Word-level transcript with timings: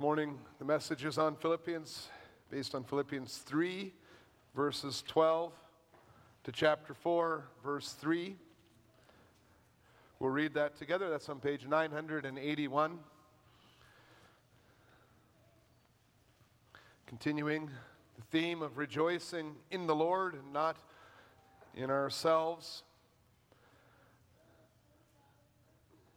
morning, 0.00 0.38
the 0.58 0.64
message 0.64 1.04
is 1.04 1.18
on 1.18 1.36
Philippians, 1.36 2.08
based 2.50 2.74
on 2.74 2.84
Philippians 2.84 3.36
3, 3.44 3.92
verses 4.56 5.04
12 5.06 5.52
to 6.44 6.52
chapter 6.52 6.94
4, 6.94 7.44
verse 7.62 7.92
3. 7.92 8.34
We'll 10.18 10.30
read 10.30 10.54
that 10.54 10.78
together. 10.78 11.10
That's 11.10 11.28
on 11.28 11.38
page 11.38 11.66
981. 11.66 12.98
Continuing 17.04 17.68
the 18.16 18.22
theme 18.30 18.62
of 18.62 18.78
rejoicing 18.78 19.54
in 19.70 19.86
the 19.86 19.94
Lord 19.94 20.32
and 20.32 20.50
not 20.50 20.78
in 21.74 21.90
ourselves. 21.90 22.84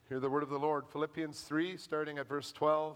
Hear 0.07 0.21
the 0.21 0.29
word 0.29 0.43
of 0.43 0.49
the 0.49 0.57
Lord. 0.57 0.85
Philippians 0.87 1.41
3, 1.41 1.75
starting 1.75 2.17
at 2.17 2.29
verse 2.29 2.53
12. 2.53 2.95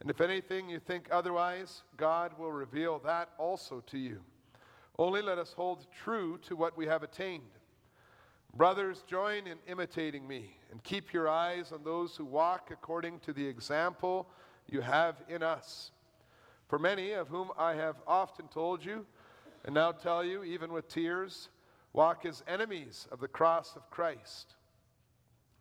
And 0.00 0.08
if 0.08 0.20
anything 0.20 0.68
you 0.70 0.78
think 0.78 1.08
otherwise, 1.10 1.82
God 1.96 2.32
will 2.38 2.52
reveal 2.52 2.98
that 3.00 3.30
also 3.38 3.82
to 3.88 3.98
you. 3.98 4.20
Only 4.98 5.20
let 5.20 5.38
us 5.38 5.52
hold 5.52 5.86
true 6.04 6.38
to 6.48 6.56
what 6.56 6.76
we 6.76 6.86
have 6.86 7.02
attained. 7.02 7.42
Brothers, 8.54 9.04
join 9.06 9.46
in 9.46 9.58
imitating 9.68 10.26
me, 10.26 10.56
and 10.70 10.82
keep 10.82 11.12
your 11.12 11.28
eyes 11.28 11.70
on 11.70 11.84
those 11.84 12.16
who 12.16 12.24
walk 12.24 12.70
according 12.72 13.20
to 13.20 13.32
the 13.32 13.46
example 13.46 14.28
you 14.66 14.80
have 14.80 15.16
in 15.28 15.42
us. 15.42 15.92
For 16.68 16.78
many 16.78 17.12
of 17.12 17.28
whom 17.28 17.50
I 17.58 17.74
have 17.74 17.96
often 18.06 18.48
told 18.48 18.84
you, 18.84 19.06
and 19.64 19.74
now 19.74 19.92
tell 19.92 20.24
you, 20.24 20.42
even 20.42 20.72
with 20.72 20.88
tears, 20.88 21.50
walk 21.92 22.24
as 22.24 22.42
enemies 22.48 23.06
of 23.12 23.20
the 23.20 23.28
cross 23.28 23.76
of 23.76 23.90
Christ. 23.90 24.54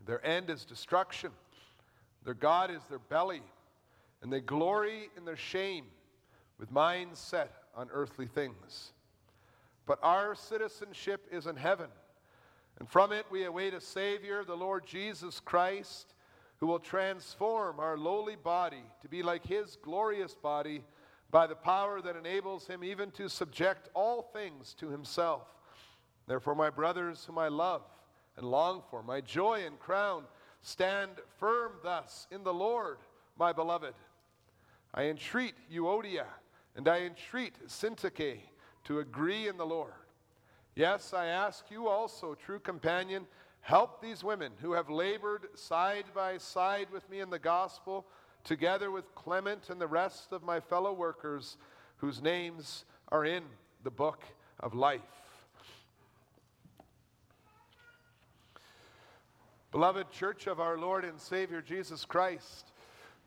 Their 0.06 0.26
end 0.26 0.50
is 0.50 0.64
destruction, 0.66 1.32
their 2.23 2.34
God 2.34 2.72
is 2.72 2.82
their 2.90 3.00
belly 3.00 3.44
and 4.22 4.31
they 4.31 4.42
glory 4.42 5.09
in 5.17 5.25
their 5.25 5.38
shame 5.38 5.86
with 6.58 6.72
minds 6.72 7.20
set 7.20 7.52
on 7.75 7.89
earthly 7.92 8.28
things. 8.28 8.92
But 9.86 10.00
our 10.03 10.36
citizenship 10.36 11.26
is 11.31 11.48
in 11.48 11.56
heaven, 11.56 11.89
and 12.80 12.88
from 12.88 13.11
it 13.11 13.26
we 13.31 13.45
await 13.45 13.73
a 13.73 13.81
Savior, 13.81 14.44
the 14.44 14.56
Lord 14.56 14.86
Jesus 14.86 15.39
Christ, 15.39 16.14
who 16.58 16.67
will 16.67 16.80
transform 16.80 17.80
our 17.80 17.98
lowly 17.98 18.36
body 18.36 18.84
to 19.02 19.08
be 19.08 19.23
like 19.23 19.45
His 19.45 19.78
glorious 19.81 20.36
body 20.36 20.83
by 21.31 21.48
the 21.48 21.56
power 21.56 22.02
that 22.02 22.16
enables 22.16 22.67
Him 22.67 22.83
even 22.83 23.11
to 23.11 23.30
subject 23.30 23.89
all 23.94 24.22
things 24.22 24.73
to 24.76 24.89
Himself. 24.89 25.44
Therefore, 26.28 26.56
my 26.56 26.70
brothers, 26.70 27.23
whom 27.26 27.38
I 27.38 27.48
love 27.48 27.81
and 28.38 28.45
long 28.45 28.83
for, 28.89 29.02
my 29.02 29.22
joy 29.22 29.64
and 29.66 29.80
crown, 29.80 30.23
stand 30.61 31.11
firm 31.39 31.72
thus 31.81 32.28
in 32.31 32.44
the 32.44 32.54
Lord, 32.54 32.98
my 33.38 33.54
beloved. 33.54 33.94
I 34.94 35.04
entreat 35.04 35.56
Euodia 35.72 36.26
and 36.76 36.88
I 36.88 37.02
entreat 37.02 37.54
Syntyche 37.68 38.39
to 38.86 39.00
agree 39.00 39.48
in 39.48 39.58
the 39.58 39.66
Lord. 39.66 39.94
Yes, 40.76 41.14
I 41.14 41.26
ask 41.26 41.66
you 41.70 41.88
also, 41.88 42.36
true 42.36 42.60
companion, 42.60 43.27
help 43.61 44.02
these 44.02 44.23
women 44.23 44.54
who 44.61 44.73
have 44.73 44.89
labored 44.89 45.48
side 45.55 46.05
by 46.16 46.38
side 46.38 46.88
with 46.92 47.10
me 47.10 47.20
in 47.20 47.30
the 47.30 47.39
gospel, 47.39 48.05
together 48.44 48.89
with 48.89 49.14
Clement 49.16 49.70
and 49.70 49.82
the 49.82 49.88
rest 49.88 50.32
of 50.32 50.44
my 50.44 50.60
fellow 50.60 50.94
workers 50.94 51.58
whose 51.98 52.21
names 52.21 52.86
are 53.10 53.26
in 53.26 53.44
the 53.83 53.92
book 53.92 54.23
of 54.60 54.73
life. 54.73 55.02
Beloved 59.71 60.10
Church 60.11 60.48
of 60.48 60.60
our 60.60 60.77
Lord 60.77 61.06
and 61.06 61.20
Savior 61.20 61.61
Jesus 61.61 62.06
Christ, 62.06 62.69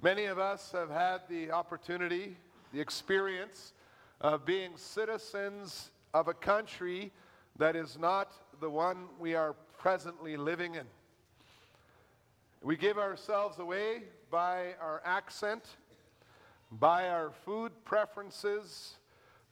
Many 0.03 0.25
of 0.25 0.37
us 0.37 0.73
have 0.73 0.91
had 0.91 1.21
the 1.29 1.53
opportunity, 1.53 2.37
the 2.73 2.81
experience 2.81 3.73
of 4.21 4.45
being 4.45 4.73
citizens 4.75 5.93
of 6.13 6.27
a 6.27 6.35
country 6.35 7.13
that 7.57 7.77
is 7.77 7.97
not 7.97 8.33
the 8.61 8.69
one 8.69 9.05
we 9.21 9.37
are 9.37 9.55
presently 9.79 10.37
living 10.37 10.75
in. 10.75 10.87
We 12.65 12.77
give 12.77 12.99
ourselves 12.99 13.61
away 13.61 14.03
by 14.29 14.75
our 14.81 15.01
accent, 15.05 15.63
by 16.73 17.09
our 17.09 17.31
food 17.31 17.71
preferences, 17.85 18.95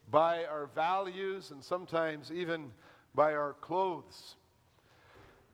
by 0.09 0.43
our 0.43 0.65
values, 0.75 1.51
and 1.51 1.63
sometimes 1.63 2.29
even 2.29 2.73
by 3.15 3.35
our 3.35 3.53
clothes. 3.61 4.35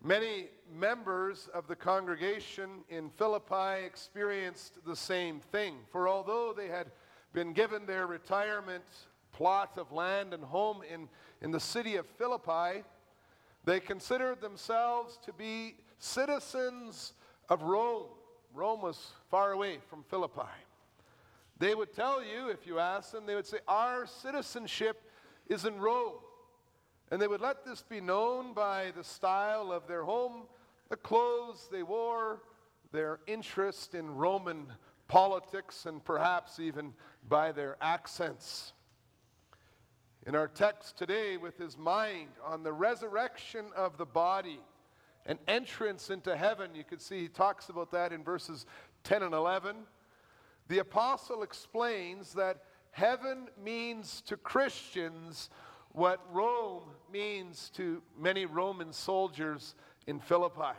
Many 0.07 0.45
members 0.73 1.49
of 1.53 1.67
the 1.67 1.75
congregation 1.75 2.69
in 2.87 3.09
Philippi 3.09 3.83
experienced 3.85 4.77
the 4.85 4.95
same 4.95 5.41
thing. 5.51 5.79
For 5.91 6.07
although 6.07 6.53
they 6.55 6.69
had 6.69 6.91
been 7.33 7.51
given 7.51 7.85
their 7.85 8.07
retirement 8.07 8.85
plot 9.33 9.77
of 9.77 9.91
land 9.91 10.33
and 10.33 10.45
home 10.45 10.81
in, 10.89 11.09
in 11.41 11.51
the 11.51 11.59
city 11.59 11.97
of 11.97 12.05
Philippi, 12.05 12.85
they 13.65 13.81
considered 13.81 14.39
themselves 14.39 15.19
to 15.25 15.33
be 15.33 15.75
citizens 15.99 17.11
of 17.49 17.63
Rome. 17.63 18.05
Rome 18.53 18.81
was 18.81 19.11
far 19.29 19.51
away 19.51 19.79
from 19.89 20.03
Philippi. 20.03 20.53
They 21.59 21.75
would 21.75 21.93
tell 21.93 22.23
you, 22.23 22.47
if 22.47 22.65
you 22.65 22.79
asked 22.79 23.11
them, 23.11 23.25
they 23.25 23.35
would 23.35 23.45
say, 23.45 23.57
Our 23.67 24.07
citizenship 24.07 25.01
is 25.49 25.65
in 25.65 25.77
Rome. 25.81 26.13
And 27.11 27.21
they 27.21 27.27
would 27.27 27.41
let 27.41 27.63
this 27.65 27.81
be 27.81 28.01
known 28.01 28.53
by 28.53 28.91
the 28.95 29.03
style 29.03 29.71
of 29.71 29.87
their 29.87 30.03
home, 30.03 30.43
the 30.89 30.97
clothes 30.97 31.69
they 31.71 31.83
wore, 31.83 32.41
their 32.91 33.19
interest 33.27 33.95
in 33.95 34.15
Roman 34.15 34.67
politics, 35.07 35.85
and 35.85 36.03
perhaps 36.03 36.59
even 36.59 36.93
by 37.27 37.51
their 37.51 37.77
accents. 37.81 38.73
In 40.25 40.35
our 40.35 40.49
text 40.49 40.97
today, 40.97 41.37
with 41.37 41.57
his 41.57 41.77
mind 41.77 42.27
on 42.45 42.63
the 42.63 42.73
resurrection 42.73 43.67
of 43.75 43.97
the 43.97 44.05
body 44.05 44.59
and 45.25 45.39
entrance 45.47 46.09
into 46.09 46.35
heaven, 46.35 46.75
you 46.75 46.83
can 46.83 46.99
see 46.99 47.21
he 47.21 47.27
talks 47.29 47.69
about 47.69 47.91
that 47.91 48.11
in 48.11 48.25
verses 48.25 48.65
10 49.05 49.23
and 49.23 49.33
11. 49.33 49.77
The 50.67 50.79
apostle 50.79 51.43
explains 51.43 52.33
that 52.33 52.63
heaven 52.91 53.47
means 53.63 54.21
to 54.27 54.35
Christians 54.35 55.49
what 55.91 56.21
Rome 56.33 56.83
means 57.11 57.69
to 57.75 58.01
many 58.19 58.45
Roman 58.45 58.93
soldiers 58.93 59.75
in 60.05 60.19
Philippi. 60.19 60.77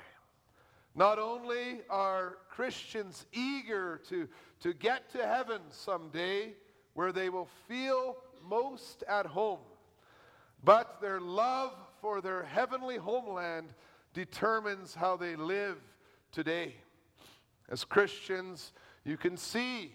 Not 0.94 1.18
only 1.18 1.82
are 1.88 2.38
Christians 2.50 3.26
eager 3.32 4.00
to, 4.08 4.28
to 4.60 4.72
get 4.72 5.10
to 5.12 5.26
heaven 5.26 5.60
someday 5.70 6.54
where 6.94 7.12
they 7.12 7.28
will 7.28 7.48
feel 7.68 8.16
most 8.48 9.04
at 9.04 9.26
home, 9.26 9.60
but 10.64 11.00
their 11.00 11.20
love 11.20 11.72
for 12.00 12.20
their 12.20 12.42
heavenly 12.42 12.96
homeland 12.96 13.74
determines 14.12 14.94
how 14.94 15.16
they 15.16 15.36
live 15.36 15.78
today. 16.32 16.74
As 17.68 17.84
Christians, 17.84 18.72
you 19.04 19.16
can 19.16 19.36
see 19.36 19.92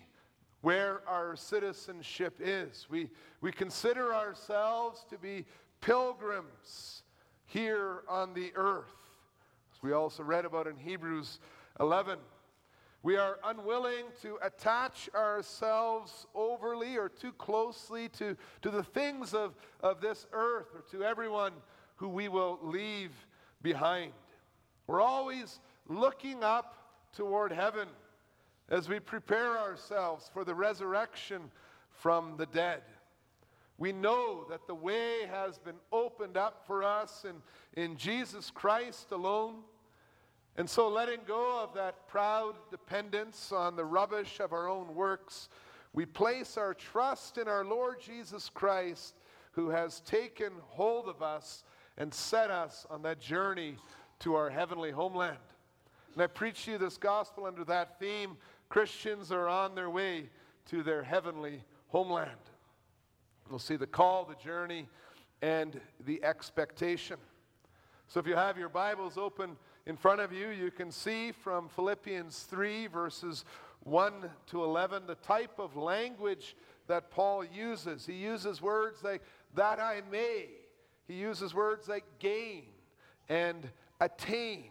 where 0.61 1.01
our 1.07 1.35
citizenship 1.35 2.37
is. 2.39 2.87
We, 2.89 3.09
we 3.41 3.51
consider 3.51 4.13
ourselves 4.13 5.05
to 5.09 5.17
be 5.17 5.45
pilgrims 5.85 7.03
here 7.45 8.03
on 8.07 8.33
the 8.33 8.51
earth. 8.55 8.95
As 9.73 9.83
we 9.83 9.91
also 9.91 10.23
read 10.23 10.45
about 10.45 10.65
in 10.65 10.77
Hebrews 10.77 11.39
11. 11.79 12.19
We 13.01 13.17
are 13.17 13.37
unwilling 13.43 14.05
to 14.21 14.37
attach 14.41 15.09
ourselves 15.13 16.25
overly 16.33 16.95
or 16.95 17.09
too 17.09 17.33
closely 17.33 18.07
to, 18.09 18.37
to 18.61 18.71
the 18.71 18.83
things 18.83 19.33
of, 19.33 19.55
of 19.81 19.99
this 19.99 20.25
earth 20.31 20.67
or 20.73 20.81
to 20.91 21.03
everyone 21.03 21.51
who 21.97 22.07
we 22.07 22.29
will 22.29 22.59
leave 22.61 23.11
behind. 23.61 24.13
We're 24.87 25.01
always 25.01 25.59
looking 25.89 26.45
up 26.45 26.77
toward 27.11 27.51
heaven 27.51 27.89
as 28.69 28.87
we 28.87 29.01
prepare 29.01 29.57
ourselves 29.57 30.29
for 30.33 30.45
the 30.45 30.55
resurrection 30.55 31.51
from 31.91 32.37
the 32.37 32.45
dead. 32.45 32.83
We 33.77 33.91
know 33.91 34.45
that 34.49 34.67
the 34.67 34.75
way 34.75 35.25
has 35.29 35.57
been 35.57 35.79
opened 35.91 36.37
up 36.37 36.63
for 36.65 36.83
us 36.83 37.25
in, 37.27 37.81
in 37.81 37.97
Jesus 37.97 38.51
Christ 38.51 39.11
alone. 39.11 39.55
And 40.55 40.69
so, 40.69 40.87
letting 40.87 41.21
go 41.25 41.63
of 41.63 41.73
that 41.73 42.07
proud 42.07 42.53
dependence 42.69 43.51
on 43.51 43.75
the 43.75 43.85
rubbish 43.85 44.39
of 44.39 44.53
our 44.53 44.69
own 44.69 44.93
works, 44.93 45.49
We 45.93 46.05
place 46.05 46.57
our 46.57 46.73
trust 46.73 47.37
in 47.37 47.47
our 47.47 47.65
Lord 47.65 47.99
Jesus 47.99 48.49
Christ, 48.49 49.15
who 49.51 49.69
has 49.69 49.99
taken 50.01 50.53
hold 50.69 51.07
of 51.07 51.21
us 51.21 51.63
and 51.97 52.13
set 52.13 52.49
us 52.49 52.85
on 52.89 53.01
that 53.03 53.19
journey 53.19 53.77
to 54.19 54.35
our 54.35 54.49
heavenly 54.49 54.91
homeland. 54.91 55.37
And 56.13 56.21
I 56.21 56.27
preach 56.27 56.67
you 56.67 56.77
this 56.77 56.97
gospel 56.97 57.45
under 57.45 57.63
that 57.65 57.99
theme 57.99 58.37
Christians 58.69 59.31
are 59.31 59.47
on 59.47 59.75
their 59.75 59.89
way 59.89 60.29
to 60.67 60.83
their 60.83 61.03
heavenly 61.03 61.63
homeland. 61.87 62.31
We'll 63.49 63.59
see 63.59 63.75
the 63.75 63.87
call, 63.87 64.25
the 64.25 64.41
journey, 64.43 64.87
and 65.41 65.79
the 66.05 66.23
expectation. 66.23 67.17
So 68.07 68.19
if 68.19 68.27
you 68.27 68.35
have 68.35 68.57
your 68.57 68.69
Bibles 68.69 69.17
open 69.17 69.57
in 69.85 69.97
front 69.97 70.21
of 70.21 70.31
you, 70.31 70.49
you 70.49 70.71
can 70.71 70.91
see 70.91 71.31
from 71.31 71.67
Philippians 71.69 72.43
3, 72.43 72.87
verses 72.87 73.43
1 73.81 74.29
to 74.47 74.63
11, 74.63 75.03
the 75.07 75.15
type 75.15 75.59
of 75.59 75.75
language 75.75 76.55
that 76.87 77.11
Paul 77.11 77.43
uses. 77.43 78.05
He 78.05 78.13
uses 78.13 78.61
words 78.61 79.03
like, 79.03 79.21
that 79.55 79.79
I 79.79 80.01
may. 80.11 80.47
He 81.07 81.15
uses 81.15 81.53
words 81.53 81.87
like 81.87 82.05
gain 82.19 82.63
and 83.29 83.69
attain. 83.99 84.65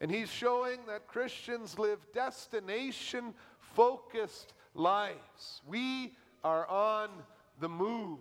And 0.00 0.10
he's 0.10 0.30
showing 0.30 0.78
that 0.86 1.06
Christians 1.06 1.78
live 1.78 1.98
destination 2.14 3.34
focused 3.58 4.54
lives. 4.74 5.60
We 5.66 6.16
are 6.42 6.66
on 6.66 7.10
the 7.60 7.68
move. 7.68 8.18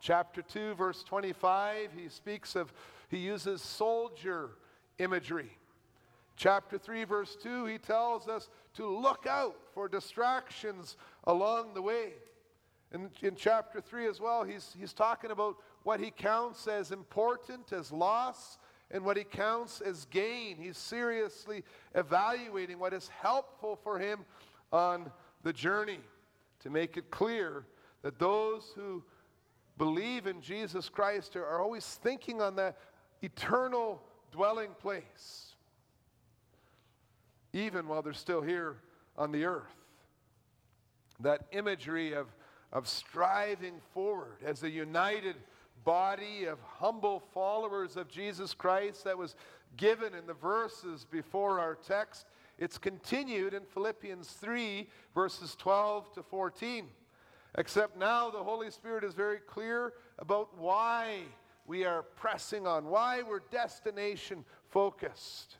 Chapter 0.00 0.42
2, 0.42 0.74
verse 0.74 1.02
25, 1.04 1.90
he 1.96 2.08
speaks 2.08 2.56
of, 2.56 2.72
he 3.08 3.18
uses 3.18 3.62
soldier 3.62 4.50
imagery. 4.98 5.50
Chapter 6.36 6.78
3, 6.78 7.04
verse 7.04 7.36
2, 7.40 7.66
he 7.66 7.78
tells 7.78 8.28
us 8.28 8.48
to 8.74 8.86
look 8.86 9.26
out 9.26 9.56
for 9.74 9.88
distractions 9.88 10.96
along 11.24 11.74
the 11.74 11.82
way. 11.82 12.14
And 12.92 13.10
in 13.22 13.36
chapter 13.36 13.80
3 13.80 14.08
as 14.08 14.20
well, 14.20 14.42
he's, 14.42 14.74
he's 14.78 14.92
talking 14.92 15.30
about 15.30 15.56
what 15.82 16.00
he 16.00 16.10
counts 16.10 16.66
as 16.66 16.90
important, 16.90 17.72
as 17.72 17.92
loss, 17.92 18.58
and 18.90 19.04
what 19.04 19.16
he 19.16 19.24
counts 19.24 19.80
as 19.80 20.04
gain. 20.06 20.56
He's 20.58 20.76
seriously 20.76 21.64
evaluating 21.94 22.78
what 22.78 22.92
is 22.92 23.08
helpful 23.08 23.78
for 23.82 23.98
him 23.98 24.24
on 24.72 25.10
the 25.42 25.52
journey 25.52 26.00
to 26.60 26.70
make 26.70 26.96
it 26.96 27.10
clear 27.10 27.64
that 28.02 28.18
those 28.18 28.72
who 28.74 29.02
believe 29.78 30.26
in 30.26 30.40
Jesus 30.40 30.88
Christ 30.88 31.36
are, 31.36 31.60
always 31.60 31.84
thinking 31.84 32.40
on 32.40 32.56
that 32.56 32.78
eternal 33.22 34.02
dwelling 34.30 34.70
place, 34.80 35.54
even 37.52 37.86
while 37.86 38.02
they're 38.02 38.12
still 38.12 38.42
here 38.42 38.76
on 39.16 39.32
the 39.32 39.44
earth. 39.44 39.74
That 41.20 41.46
imagery 41.52 42.12
of, 42.12 42.26
of 42.72 42.88
striving 42.88 43.80
forward 43.92 44.38
as 44.44 44.62
a 44.62 44.70
united 44.70 45.36
body 45.84 46.44
of 46.44 46.58
humble 46.60 47.20
followers 47.32 47.96
of 47.96 48.08
Jesus 48.08 48.54
Christ 48.54 49.04
that 49.04 49.18
was 49.18 49.34
given 49.76 50.14
in 50.14 50.26
the 50.26 50.34
verses 50.34 51.06
before 51.10 51.60
our 51.60 51.74
text. 51.74 52.26
It's 52.58 52.78
continued 52.78 53.54
in 53.54 53.64
Philippians 53.64 54.28
3, 54.30 54.88
verses 55.14 55.56
12 55.56 56.12
to 56.14 56.22
14. 56.22 56.88
Except 57.56 57.98
now 57.98 58.30
the 58.30 58.42
Holy 58.42 58.70
Spirit 58.70 59.04
is 59.04 59.14
very 59.14 59.38
clear 59.38 59.92
about 60.18 60.58
why 60.58 61.18
we 61.66 61.84
are 61.84 62.02
pressing 62.02 62.66
on, 62.66 62.86
why 62.86 63.22
we're 63.22 63.40
destination 63.50 64.44
focused. 64.70 65.58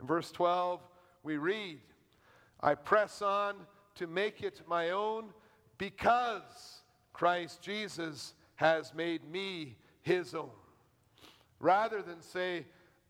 In 0.00 0.06
verse 0.06 0.32
12, 0.32 0.80
we 1.22 1.36
read, 1.36 1.80
I 2.60 2.74
press 2.74 3.22
on 3.22 3.54
to 3.96 4.06
make 4.06 4.42
it 4.42 4.62
my 4.68 4.90
own 4.90 5.26
because 5.78 6.82
Christ 7.12 7.62
Jesus 7.62 8.34
has 8.56 8.92
made 8.92 9.28
me 9.30 9.76
his 10.02 10.34
own. 10.34 10.50
Rather 11.60 12.02
than 12.02 12.20
say, 12.20 12.66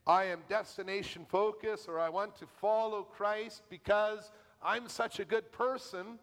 I 0.07 0.25
am 0.25 0.41
destination 0.49 1.27
focused 1.29 1.89
or 1.89 1.99
I 2.01 2.09
want 2.09 2.37
to 2.37 2.47
follow 2.47 3.03
Christ 3.03 3.63
because 3.69 4.33
I'm 4.63 4.89
such 4.89 5.21
a 5.21 5.25
good 5.25 5.53
person 5.53 6.19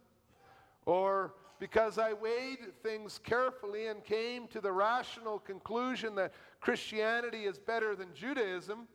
or 0.86 1.34
because 1.60 1.98
I 1.98 2.14
weighed 2.14 2.60
things 2.84 3.20
carefully 3.24 3.88
and 3.88 4.04
came 4.04 4.48
to 4.50 4.62
the 4.62 4.72
rational 4.72 5.40
conclusion 5.40 6.16
that 6.16 6.34
Christianity 6.60 7.46
is 7.46 7.58
better 7.58 7.96
than 7.96 8.14
Judaism, 8.14 8.88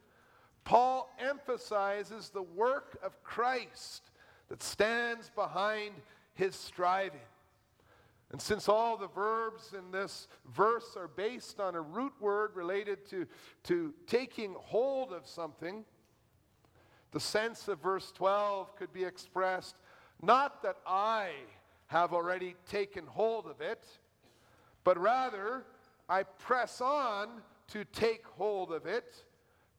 Paul 0.64 1.10
emphasizes 1.18 2.28
the 2.28 2.42
work 2.42 2.98
of 3.02 3.22
Christ 3.22 4.10
that 4.48 4.62
stands 4.62 5.30
behind 5.30 5.94
his 6.34 6.54
striving. 6.54 7.20
And 8.32 8.40
since 8.40 8.68
all 8.68 8.96
the 8.96 9.08
verbs 9.08 9.74
in 9.76 9.90
this 9.90 10.28
verse 10.54 10.96
are 10.96 11.08
based 11.08 11.58
on 11.58 11.74
a 11.74 11.80
root 11.80 12.12
word 12.20 12.54
related 12.54 13.08
to, 13.10 13.26
to 13.64 13.92
taking 14.06 14.54
hold 14.54 15.12
of 15.12 15.26
something, 15.26 15.84
the 17.10 17.18
sense 17.18 17.66
of 17.66 17.80
verse 17.80 18.12
12 18.12 18.76
could 18.76 18.92
be 18.92 19.02
expressed 19.02 19.74
not 20.22 20.62
that 20.62 20.76
I 20.86 21.30
have 21.90 22.12
already 22.12 22.54
taken 22.68 23.04
hold 23.04 23.46
of 23.46 23.60
it, 23.60 23.84
but 24.84 24.96
rather 24.96 25.64
I 26.08 26.22
press 26.22 26.80
on 26.80 27.42
to 27.72 27.84
take 27.84 28.24
hold 28.38 28.70
of 28.70 28.86
it 28.86 29.24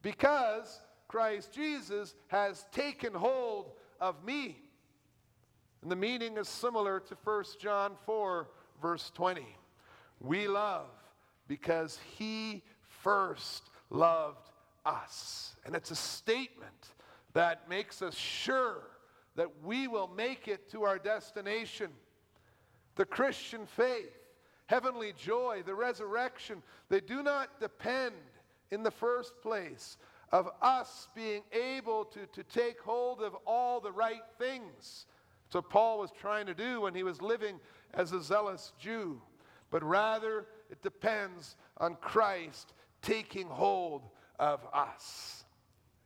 because 0.02 0.82
Christ 1.08 1.54
Jesus 1.54 2.14
has 2.28 2.66
taken 2.74 3.14
hold 3.14 3.72
of 4.02 4.26
me. 4.26 4.58
And 5.82 5.90
the 5.90 5.96
meaning 5.96 6.36
is 6.36 6.50
similar 6.50 7.00
to 7.00 7.16
1 7.24 7.44
John 7.62 7.94
4, 8.06 8.50
verse 8.82 9.10
20. 9.16 9.46
We 10.20 10.50
love 10.50 10.90
because 11.48 11.98
he 12.18 12.62
first 12.90 13.70
loved 13.90 14.50
us. 14.86 15.56
And 15.66 15.76
it's 15.76 15.92
a 15.92 15.96
statement 15.96 16.90
that 17.32 17.70
makes 17.70 18.02
us 18.02 18.16
sure 18.18 18.82
that 19.36 19.64
we 19.64 19.88
will 19.88 20.08
make 20.08 20.48
it 20.48 20.70
to 20.72 20.84
our 20.84 21.00
destination. 21.00 21.92
The 22.96 23.06
Christian 23.06 23.66
faith, 23.66 24.18
heavenly 24.66 25.14
joy, 25.18 25.64
the 25.66 25.76
resurrection, 25.76 26.62
they 26.90 27.00
do 27.00 27.24
not 27.24 27.60
depend 27.60 28.16
in 28.72 28.84
the 28.84 28.92
first 28.92 29.34
place 29.42 29.98
of 30.32 30.50
us 30.62 31.08
being 31.16 31.44
able 31.52 32.06
to, 32.06 32.26
to 32.28 32.44
take 32.44 32.80
hold 32.80 33.22
of 33.22 33.36
all 33.46 33.80
the 33.80 33.92
right 33.92 34.22
things 34.38 35.06
so 35.52 35.62
Paul 35.62 36.00
was 36.00 36.12
trying 36.12 36.46
to 36.46 36.54
do 36.54 36.82
when 36.82 36.96
he 36.96 37.04
was 37.04 37.22
living 37.22 37.60
as 37.94 38.14
a 38.14 38.22
zealous 38.22 38.72
Jew. 38.80 39.22
But 39.70 39.84
rather, 39.84 40.46
it 40.70 40.82
depends 40.82 41.58
on 41.78 41.96
Christ 41.96 42.74
taking 43.02 43.48
hold 43.48 44.04
of 44.40 44.62
us. 44.74 45.44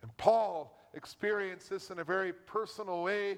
And 0.01 0.15
Paul 0.17 0.75
experienced 0.95 1.69
this 1.69 1.91
in 1.91 1.99
a 1.99 2.03
very 2.03 2.33
personal 2.33 3.03
way 3.03 3.37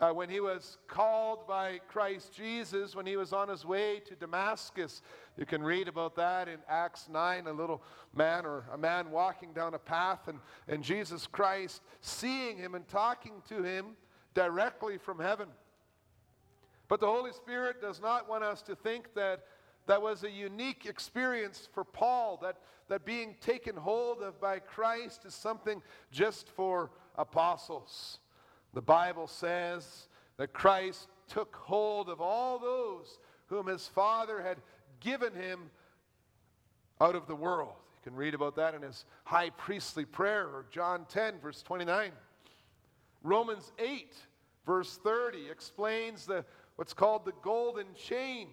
uh, 0.00 0.10
when 0.10 0.28
he 0.28 0.40
was 0.40 0.78
called 0.88 1.46
by 1.46 1.78
Christ 1.88 2.32
Jesus, 2.34 2.96
when 2.96 3.06
he 3.06 3.16
was 3.16 3.32
on 3.32 3.48
his 3.48 3.64
way 3.64 4.00
to 4.00 4.16
Damascus. 4.16 5.00
You 5.36 5.46
can 5.46 5.62
read 5.62 5.86
about 5.86 6.16
that 6.16 6.48
in 6.48 6.58
Acts 6.68 7.08
9, 7.08 7.46
a 7.46 7.52
little 7.52 7.82
man 8.14 8.44
or 8.44 8.64
a 8.72 8.78
man 8.78 9.10
walking 9.10 9.52
down 9.52 9.74
a 9.74 9.78
path, 9.78 10.26
and, 10.26 10.38
and 10.66 10.82
Jesus 10.82 11.26
Christ 11.26 11.82
seeing 12.00 12.56
him 12.56 12.74
and 12.74 12.86
talking 12.88 13.42
to 13.48 13.62
him 13.62 13.96
directly 14.34 14.98
from 14.98 15.20
heaven. 15.20 15.48
But 16.88 17.00
the 17.00 17.06
Holy 17.06 17.32
Spirit 17.32 17.80
does 17.80 18.02
not 18.02 18.28
want 18.28 18.42
us 18.42 18.60
to 18.62 18.74
think 18.74 19.14
that 19.14 19.44
that 19.86 20.00
was 20.00 20.24
a 20.24 20.30
unique 20.30 20.86
experience 20.86 21.68
for 21.72 21.84
Paul, 21.84 22.38
that, 22.42 22.56
that 22.88 23.04
being 23.04 23.34
taken 23.40 23.76
hold 23.76 24.22
of 24.22 24.40
by 24.40 24.58
Christ 24.58 25.24
is 25.24 25.34
something 25.34 25.82
just 26.10 26.48
for 26.48 26.90
apostles. 27.16 28.18
The 28.74 28.82
Bible 28.82 29.26
says 29.26 30.08
that 30.36 30.52
Christ 30.52 31.08
took 31.28 31.56
hold 31.56 32.08
of 32.08 32.20
all 32.20 32.58
those 32.58 33.18
whom 33.46 33.66
his 33.66 33.86
Father 33.88 34.40
had 34.40 34.58
given 35.00 35.34
him 35.34 35.70
out 37.00 37.14
of 37.14 37.26
the 37.26 37.34
world. 37.34 37.74
You 38.04 38.10
can 38.10 38.16
read 38.16 38.34
about 38.34 38.56
that 38.56 38.74
in 38.74 38.82
his 38.82 39.04
high 39.24 39.50
priestly 39.50 40.04
prayer, 40.04 40.46
or 40.46 40.66
John 40.70 41.06
10, 41.08 41.40
verse 41.40 41.62
29. 41.62 42.12
Romans 43.22 43.72
8, 43.78 44.14
verse 44.64 44.98
30, 45.02 45.50
explains 45.50 46.26
the, 46.26 46.44
what's 46.76 46.94
called 46.94 47.24
the 47.24 47.32
golden 47.42 47.86
chain 47.94 48.48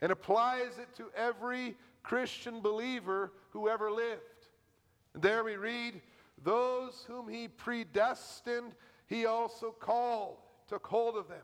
and 0.00 0.12
applies 0.12 0.78
it 0.78 0.94
to 0.96 1.06
every 1.16 1.76
Christian 2.02 2.60
believer 2.60 3.32
who 3.50 3.68
ever 3.68 3.90
lived. 3.90 4.20
And 5.14 5.22
there 5.22 5.44
we 5.44 5.56
read, 5.56 6.00
Those 6.42 7.04
whom 7.06 7.28
he 7.28 7.48
predestined, 7.48 8.74
he 9.06 9.26
also 9.26 9.70
called, 9.70 10.36
took 10.68 10.86
hold 10.86 11.16
of 11.16 11.28
them. 11.28 11.38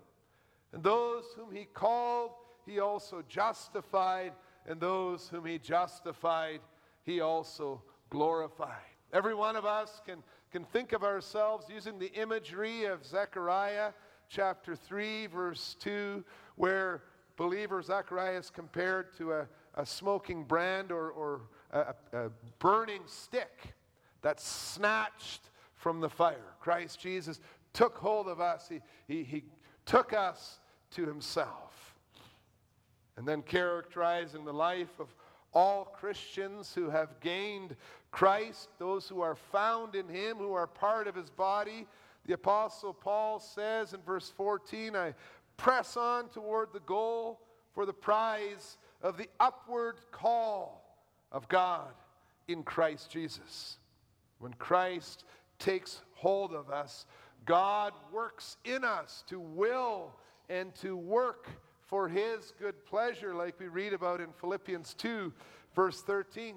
And 0.73 0.83
those 0.83 1.25
whom 1.37 1.55
he 1.55 1.65
called, 1.65 2.33
he 2.67 2.81
also 2.81 3.23
justified. 3.29 4.33
And 4.67 4.81
those 4.81 5.29
whom 5.29 5.45
he 5.45 5.59
justified, 5.59 6.61
he 7.05 7.21
also 7.21 7.83
glorified. 8.11 8.77
Every 9.13 9.35
one 9.35 9.57
of 9.57 9.65
us 9.65 10.01
can 10.07 10.23
can 10.53 10.65
think 10.67 10.93
of 10.93 11.03
ourselves 11.03 11.67
using 11.71 11.99
the 11.99 12.13
imagery 12.13 12.85
of 12.85 13.07
Zechariah 13.07 13.93
chapter 14.29 14.77
3, 14.77 15.27
verse 15.29 15.77
2, 15.81 16.23
where 16.57 17.03
believer 17.37 17.83
Zechariah 17.83 18.39
is 18.39 18.51
compared 18.51 19.17
to 19.19 19.33
a, 19.33 19.49
a 19.75 19.87
smoking 19.87 20.45
brand 20.45 20.93
or, 20.93 21.11
or 21.11 21.41
a, 21.73 21.95
a 22.13 22.31
burning 22.59 23.03
stick 23.07 23.75
that's 24.21 24.47
snatched 24.47 25.51
from 25.75 26.01
the 26.01 26.09
fire. 26.09 26.55
Christ 26.61 27.01
Jesus 27.01 27.41
took 27.73 27.97
hold 27.97 28.29
of 28.29 28.41
us, 28.41 28.69
He, 28.69 28.81
he, 29.09 29.25
he 29.25 29.45
took 29.85 30.13
us 30.13 30.61
to 30.93 31.07
Himself. 31.07 31.95
And 33.17 33.27
then 33.27 33.43
characterizing 33.43 34.45
the 34.45 34.53
life 34.53 34.99
of 34.99 35.15
all 35.53 35.85
Christians 35.85 36.73
who 36.75 36.89
have 36.89 37.21
gained 37.21 37.77
Christ, 38.11 38.69
those 38.79 39.09
who 39.09 39.21
are 39.21 39.35
found 39.35 39.95
in 39.95 40.09
Him, 40.09 40.39
who 40.39 40.55
are 40.55 40.67
part 40.67 41.09
of 41.09 41.15
His 41.15 41.31
body. 41.31 41.87
The 42.27 42.35
Apostle 42.35 42.95
Paul 42.95 43.41
says 43.41 43.95
in 43.95 44.01
verse 44.03 44.33
14, 44.37 44.95
I 44.97 45.15
press 45.63 45.97
on 45.97 46.29
toward 46.31 46.73
the 46.73 46.81
goal 46.81 47.41
for 47.73 47.87
the 47.87 47.93
prize 47.93 48.79
of 49.01 49.17
the 49.17 49.29
upward 49.39 49.95
call 50.11 50.99
of 51.31 51.49
God 51.49 51.95
in 52.49 52.65
Christ 52.65 53.13
Jesus. 53.13 53.79
When 54.41 54.53
Christ 54.55 55.23
takes 55.61 56.01
hold 56.15 56.53
of 56.53 56.69
us, 56.69 57.07
God 57.45 57.93
works 58.13 58.57
in 58.65 58.83
us 58.83 59.23
to 59.29 59.39
will 59.39 60.17
and 60.49 60.75
to 60.77 60.97
work 60.97 61.49
for 61.87 62.09
his 62.09 62.53
good 62.59 62.85
pleasure, 62.85 63.33
like 63.33 63.61
we 63.61 63.69
read 63.69 63.93
about 63.93 64.21
in 64.21 64.33
Philippians 64.41 64.95
2, 64.95 65.33
verse 65.77 66.03
13. 66.03 66.57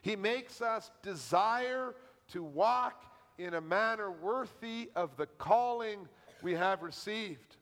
He 0.00 0.14
makes 0.14 0.62
us 0.62 0.92
desire 1.02 1.96
to 2.28 2.44
walk 2.44 3.02
in 3.36 3.54
a 3.54 3.60
manner 3.60 4.12
worthy 4.12 4.92
of 4.94 5.16
the 5.16 5.26
calling 5.26 6.06
we 6.40 6.52
have 6.52 6.82
received. 6.82 7.53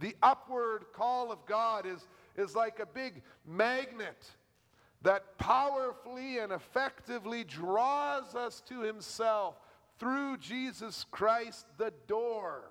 The 0.00 0.16
upward 0.22 0.86
call 0.92 1.30
of 1.30 1.44
God 1.46 1.86
is, 1.86 2.06
is 2.36 2.56
like 2.56 2.80
a 2.80 2.86
big 2.86 3.22
magnet 3.46 4.30
that 5.02 5.38
powerfully 5.38 6.38
and 6.38 6.52
effectively 6.52 7.44
draws 7.44 8.34
us 8.34 8.62
to 8.68 8.80
Himself 8.80 9.56
through 9.98 10.38
Jesus 10.38 11.04
Christ, 11.10 11.66
the 11.78 11.92
door 12.06 12.70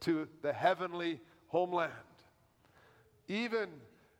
to 0.00 0.28
the 0.42 0.52
heavenly 0.52 1.20
homeland. 1.48 1.92
Even 3.28 3.68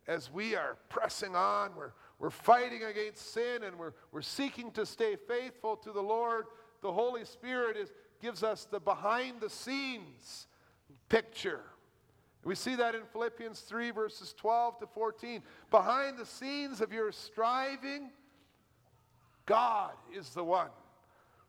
as 0.06 0.30
we 0.30 0.54
are 0.54 0.76
pressing 0.88 1.34
on, 1.34 1.74
we're, 1.76 1.92
we're 2.18 2.30
fighting 2.30 2.84
against 2.84 3.32
sin 3.32 3.62
and 3.64 3.78
we're, 3.78 3.94
we're 4.12 4.22
seeking 4.22 4.70
to 4.72 4.84
stay 4.84 5.16
faithful 5.28 5.76
to 5.76 5.92
the 5.92 6.02
Lord, 6.02 6.46
the 6.82 6.92
Holy 6.92 7.24
Spirit 7.24 7.76
is, 7.76 7.92
gives 8.20 8.42
us 8.42 8.66
the 8.70 8.80
behind 8.80 9.40
the 9.40 9.50
scenes 9.50 10.46
picture. 11.08 11.62
We 12.44 12.54
see 12.54 12.74
that 12.76 12.94
in 12.94 13.02
Philippians 13.12 13.60
3, 13.60 13.90
verses 13.90 14.34
12 14.36 14.80
to 14.80 14.86
14. 14.86 15.42
Behind 15.70 16.18
the 16.18 16.24
scenes 16.24 16.80
of 16.80 16.92
your 16.92 17.12
striving, 17.12 18.10
God 19.44 19.92
is 20.14 20.30
the 20.30 20.44
one 20.44 20.70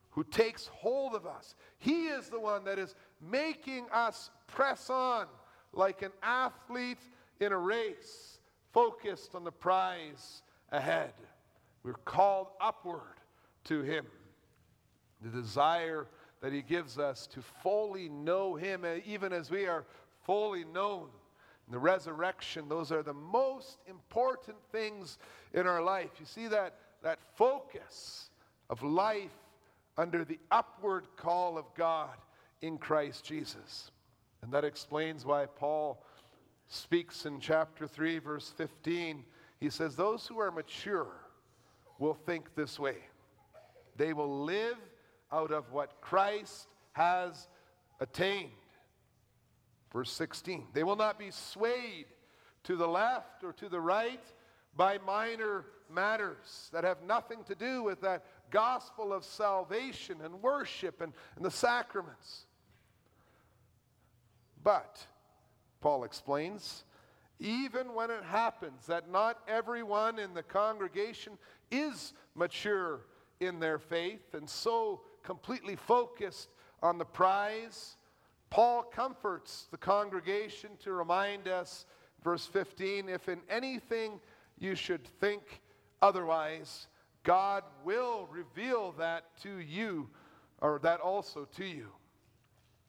who 0.09 0.23
takes 0.25 0.67
hold 0.67 1.15
of 1.15 1.25
us. 1.25 1.55
He 1.77 2.07
is 2.07 2.27
the 2.27 2.39
one 2.39 2.65
that 2.65 2.77
is 2.77 2.95
making 3.21 3.85
us 3.91 4.29
press 4.47 4.89
on 4.89 5.27
like 5.73 6.01
an 6.01 6.11
athlete 6.21 6.99
in 7.39 7.53
a 7.53 7.57
race, 7.57 8.39
focused 8.73 9.35
on 9.35 9.43
the 9.43 9.51
prize 9.51 10.43
ahead. 10.71 11.13
We're 11.83 11.93
called 11.93 12.47
upward 12.59 13.19
to 13.65 13.81
Him. 13.81 14.05
The 15.21 15.29
desire 15.29 16.07
that 16.41 16.51
He 16.51 16.61
gives 16.61 16.97
us 16.99 17.27
to 17.27 17.41
fully 17.41 18.09
know 18.09 18.55
Him, 18.55 18.85
even 19.05 19.31
as 19.31 19.49
we 19.49 19.65
are 19.65 19.85
fully 20.25 20.63
known. 20.65 21.07
In 21.67 21.73
the 21.73 21.79
resurrection, 21.79 22.67
those 22.67 22.91
are 22.91 23.03
the 23.03 23.13
most 23.13 23.77
important 23.87 24.57
things 24.71 25.17
in 25.53 25.67
our 25.67 25.81
life. 25.81 26.09
You 26.19 26.25
see 26.25 26.47
that, 26.47 26.75
that 27.03 27.19
focus 27.35 28.29
of 28.69 28.83
life 28.83 29.31
under 29.97 30.25
the 30.25 30.39
upward 30.49 31.05
call 31.15 31.57
of 31.57 31.65
God 31.75 32.17
in 32.61 32.77
Christ 32.77 33.23
Jesus. 33.23 33.91
And 34.41 34.51
that 34.51 34.63
explains 34.63 35.25
why 35.25 35.45
Paul 35.45 36.03
speaks 36.67 37.25
in 37.25 37.39
chapter 37.39 37.87
3, 37.87 38.19
verse 38.19 38.53
15. 38.57 39.23
He 39.59 39.69
says, 39.69 39.95
Those 39.95 40.25
who 40.25 40.39
are 40.39 40.51
mature 40.51 41.13
will 41.99 42.13
think 42.13 42.55
this 42.55 42.79
way. 42.79 42.97
They 43.97 44.13
will 44.13 44.43
live 44.43 44.77
out 45.31 45.51
of 45.51 45.71
what 45.71 46.01
Christ 46.01 46.67
has 46.93 47.47
attained. 47.99 48.49
Verse 49.91 50.11
16. 50.11 50.67
They 50.73 50.83
will 50.83 50.95
not 50.95 51.19
be 51.19 51.31
swayed 51.31 52.05
to 52.63 52.75
the 52.75 52.87
left 52.87 53.43
or 53.43 53.53
to 53.53 53.69
the 53.69 53.79
right 53.79 54.23
by 54.75 54.97
minor 54.99 55.65
matters 55.89 56.69
that 56.71 56.83
have 56.83 57.03
nothing 57.03 57.43
to 57.45 57.55
do 57.55 57.83
with 57.83 58.01
that 58.01 58.23
gospel 58.49 59.11
of 59.13 59.25
salvation 59.25 60.17
and 60.23 60.41
worship 60.41 61.01
and, 61.01 61.13
and 61.35 61.43
the 61.43 61.51
sacraments. 61.51 62.45
But, 64.63 65.05
Paul 65.81 66.03
explains, 66.03 66.83
even 67.39 67.93
when 67.93 68.11
it 68.11 68.23
happens 68.23 68.85
that 68.85 69.09
not 69.09 69.39
everyone 69.47 70.19
in 70.19 70.33
the 70.33 70.43
congregation 70.43 71.33
is 71.71 72.13
mature 72.35 73.01
in 73.39 73.59
their 73.59 73.79
faith 73.79 74.33
and 74.33 74.47
so 74.47 75.01
completely 75.23 75.75
focused 75.75 76.49
on 76.83 76.97
the 76.97 77.05
prize, 77.05 77.97
Paul 78.51 78.83
comforts 78.83 79.67
the 79.71 79.77
congregation 79.77 80.71
to 80.83 80.91
remind 80.91 81.47
us, 81.47 81.85
verse 82.21 82.45
15, 82.45 83.07
if 83.09 83.29
in 83.29 83.39
anything 83.49 84.19
you 84.59 84.75
should 84.75 85.07
think 85.19 85.61
otherwise, 86.01 86.87
God 87.23 87.63
will 87.85 88.27
reveal 88.29 88.91
that 88.99 89.25
to 89.43 89.59
you, 89.59 90.09
or 90.59 90.79
that 90.83 90.99
also 90.99 91.47
to 91.55 91.65
you. 91.65 91.87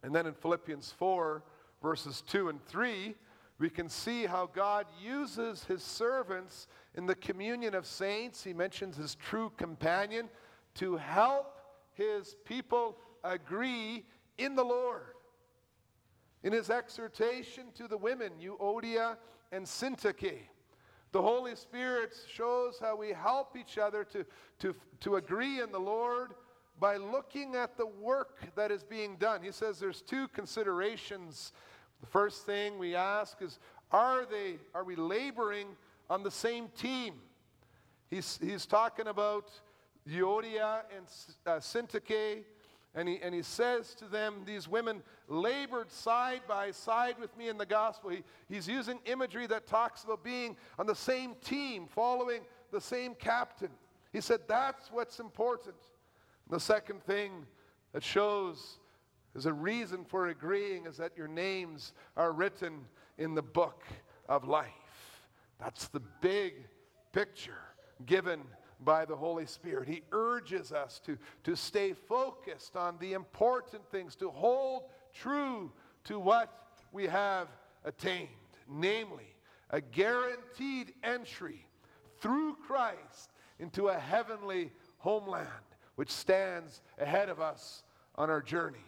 And 0.02 0.12
then 0.12 0.26
in 0.26 0.34
Philippians 0.34 0.92
4, 0.98 1.44
verses 1.80 2.22
2 2.26 2.48
and 2.48 2.64
3, 2.66 3.14
we 3.60 3.70
can 3.70 3.88
see 3.88 4.26
how 4.26 4.46
God 4.52 4.86
uses 5.00 5.64
his 5.64 5.84
servants 5.84 6.66
in 6.96 7.06
the 7.06 7.14
communion 7.14 7.76
of 7.76 7.86
saints. 7.86 8.42
He 8.42 8.52
mentions 8.52 8.96
his 8.96 9.14
true 9.14 9.52
companion 9.56 10.28
to 10.74 10.96
help 10.96 11.60
his 11.92 12.34
people 12.44 12.96
agree 13.22 14.04
in 14.38 14.56
the 14.56 14.64
Lord. 14.64 15.14
In 16.42 16.52
his 16.52 16.70
exhortation 16.70 17.66
to 17.74 17.86
the 17.86 17.96
women, 17.96 18.32
Euodia 18.40 19.16
and 19.52 19.64
Syntyche, 19.64 20.40
the 21.12 21.22
Holy 21.22 21.54
Spirit 21.54 22.14
shows 22.32 22.78
how 22.80 22.96
we 22.96 23.10
help 23.10 23.56
each 23.56 23.78
other 23.78 24.02
to, 24.04 24.24
to, 24.60 24.74
to 25.00 25.16
agree 25.16 25.60
in 25.60 25.70
the 25.70 25.78
Lord 25.78 26.32
by 26.80 26.96
looking 26.96 27.54
at 27.54 27.76
the 27.76 27.86
work 27.86 28.38
that 28.56 28.70
is 28.70 28.82
being 28.82 29.16
done. 29.16 29.42
He 29.42 29.52
says 29.52 29.78
there's 29.78 30.00
two 30.00 30.26
considerations. 30.28 31.52
The 32.00 32.06
first 32.06 32.46
thing 32.46 32.78
we 32.78 32.96
ask 32.96 33.40
is 33.42 33.58
are 33.92 34.24
they 34.24 34.56
are 34.74 34.84
we 34.84 34.96
laboring 34.96 35.68
on 36.08 36.22
the 36.22 36.30
same 36.30 36.68
team? 36.68 37.14
He's, 38.10 38.38
he's 38.42 38.66
talking 38.66 39.06
about 39.06 39.50
Euodia 40.08 40.80
and 40.96 41.06
uh, 41.46 41.60
Syntyche 41.60 42.44
and 42.94 43.08
he, 43.08 43.18
and 43.22 43.34
he 43.34 43.42
says 43.42 43.94
to 43.94 44.04
them, 44.04 44.42
These 44.44 44.68
women 44.68 45.02
labored 45.28 45.90
side 45.90 46.42
by 46.46 46.70
side 46.72 47.16
with 47.18 47.36
me 47.38 47.48
in 47.48 47.56
the 47.56 47.66
gospel. 47.66 48.10
He, 48.10 48.22
he's 48.48 48.68
using 48.68 48.98
imagery 49.06 49.46
that 49.46 49.66
talks 49.66 50.04
about 50.04 50.22
being 50.22 50.56
on 50.78 50.86
the 50.86 50.94
same 50.94 51.34
team, 51.42 51.86
following 51.86 52.42
the 52.70 52.80
same 52.80 53.14
captain. 53.14 53.70
He 54.12 54.20
said, 54.20 54.40
That's 54.46 54.90
what's 54.92 55.20
important. 55.20 55.76
And 56.46 56.54
the 56.54 56.60
second 56.60 57.02
thing 57.04 57.46
that 57.92 58.02
shows 58.02 58.78
is 59.34 59.46
a 59.46 59.52
reason 59.52 60.04
for 60.04 60.28
agreeing 60.28 60.84
is 60.84 60.98
that 60.98 61.16
your 61.16 61.28
names 61.28 61.94
are 62.16 62.32
written 62.32 62.84
in 63.16 63.34
the 63.34 63.42
book 63.42 63.84
of 64.28 64.46
life. 64.46 64.68
That's 65.58 65.88
the 65.88 66.02
big 66.20 66.54
picture 67.12 67.58
given 68.04 68.40
by 68.84 69.04
the 69.04 69.16
Holy 69.16 69.46
Spirit. 69.46 69.88
He 69.88 70.02
urges 70.12 70.72
us 70.72 71.00
to, 71.06 71.18
to 71.44 71.56
stay 71.56 71.92
focused 71.92 72.76
on 72.76 72.96
the 72.98 73.12
important 73.12 73.82
things, 73.90 74.16
to 74.16 74.30
hold 74.30 74.84
true 75.12 75.72
to 76.04 76.18
what 76.18 76.52
we 76.92 77.06
have 77.06 77.48
attained, 77.84 78.28
namely, 78.68 79.34
a 79.70 79.80
guaranteed 79.80 80.92
entry 81.02 81.66
through 82.20 82.56
Christ 82.66 83.30
into 83.58 83.88
a 83.88 83.98
heavenly 83.98 84.70
homeland 84.98 85.48
which 85.96 86.10
stands 86.10 86.80
ahead 86.98 87.28
of 87.28 87.40
us 87.40 87.82
on 88.16 88.30
our 88.30 88.40
journey. 88.40 88.78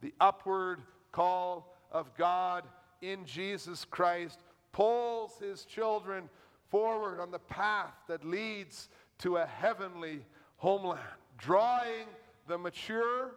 The 0.00 0.14
upward 0.20 0.82
call 1.12 1.74
of 1.90 2.14
God 2.16 2.64
in 3.00 3.24
Jesus 3.24 3.84
Christ 3.84 4.40
pulls 4.72 5.38
his 5.38 5.64
children 5.64 6.28
forward 6.68 7.20
on 7.20 7.30
the 7.30 7.38
path 7.38 7.94
that 8.08 8.24
leads 8.24 8.88
to 9.18 9.36
a 9.36 9.46
heavenly 9.46 10.24
homeland, 10.56 11.00
drawing 11.38 12.06
the 12.46 12.58
mature 12.58 13.32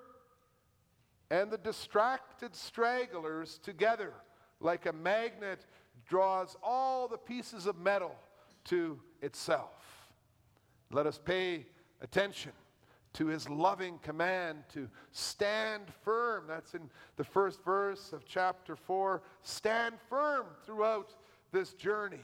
and 1.31 1.51
the 1.51 1.57
distracted 1.57 2.55
stragglers 2.55 3.59
together, 3.63 4.13
like 4.59 4.85
a 4.85 4.93
magnet 4.93 5.65
draws 6.07 6.57
all 6.63 7.07
the 7.07 7.17
pieces 7.17 7.65
of 7.65 7.77
metal 7.77 8.15
to 8.65 8.99
itself. 9.21 10.09
Let 10.91 11.05
us 11.05 11.19
pay 11.23 11.65
attention 12.01 12.51
to 13.13 13.27
his 13.27 13.49
loving 13.49 13.99
command 13.99 14.63
to 14.73 14.89
stand 15.11 15.83
firm. 16.03 16.45
That's 16.47 16.73
in 16.73 16.89
the 17.17 17.23
first 17.23 17.63
verse 17.63 18.13
of 18.13 18.25
chapter 18.25 18.75
4. 18.75 19.21
Stand 19.43 19.95
firm 20.09 20.45
throughout 20.65 21.15
this 21.51 21.73
journey 21.73 22.21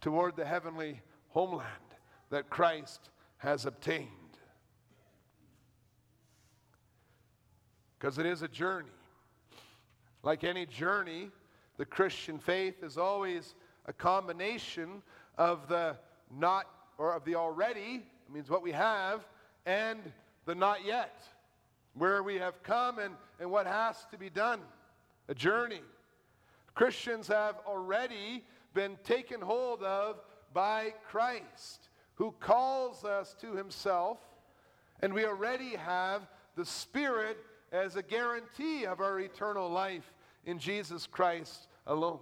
toward 0.00 0.36
the 0.36 0.44
heavenly 0.44 1.00
homeland 1.28 1.87
that 2.30 2.50
Christ 2.50 3.10
has 3.38 3.66
obtained. 3.66 4.08
Because 7.98 8.18
it 8.18 8.26
is 8.26 8.42
a 8.42 8.48
journey. 8.48 8.88
Like 10.22 10.44
any 10.44 10.66
journey, 10.66 11.30
the 11.76 11.84
Christian 11.84 12.38
faith 12.38 12.82
is 12.82 12.98
always 12.98 13.54
a 13.86 13.92
combination 13.92 15.02
of 15.36 15.68
the 15.68 15.96
not 16.36 16.66
or 16.98 17.14
of 17.14 17.24
the 17.24 17.36
already, 17.36 18.02
it 18.26 18.32
means 18.32 18.50
what 18.50 18.62
we 18.62 18.72
have, 18.72 19.26
and 19.64 20.00
the 20.44 20.54
not 20.54 20.84
yet, 20.84 21.22
where 21.94 22.22
we 22.22 22.34
have 22.36 22.62
come 22.62 22.98
and, 22.98 23.14
and 23.40 23.50
what 23.50 23.66
has 23.66 24.04
to 24.10 24.18
be 24.18 24.28
done. 24.28 24.60
A 25.28 25.34
journey. 25.34 25.80
Christians 26.74 27.28
have 27.28 27.56
already 27.66 28.44
been 28.74 28.96
taken 29.04 29.40
hold 29.40 29.82
of 29.82 30.16
by 30.52 30.94
Christ, 31.08 31.87
who 32.18 32.34
calls 32.40 33.04
us 33.04 33.34
to 33.40 33.54
himself, 33.54 34.18
and 35.00 35.14
we 35.14 35.24
already 35.24 35.76
have 35.76 36.22
the 36.56 36.64
Spirit 36.64 37.38
as 37.70 37.94
a 37.94 38.02
guarantee 38.02 38.84
of 38.84 39.00
our 39.00 39.20
eternal 39.20 39.70
life 39.70 40.12
in 40.44 40.58
Jesus 40.58 41.06
Christ 41.06 41.68
alone. 41.86 42.18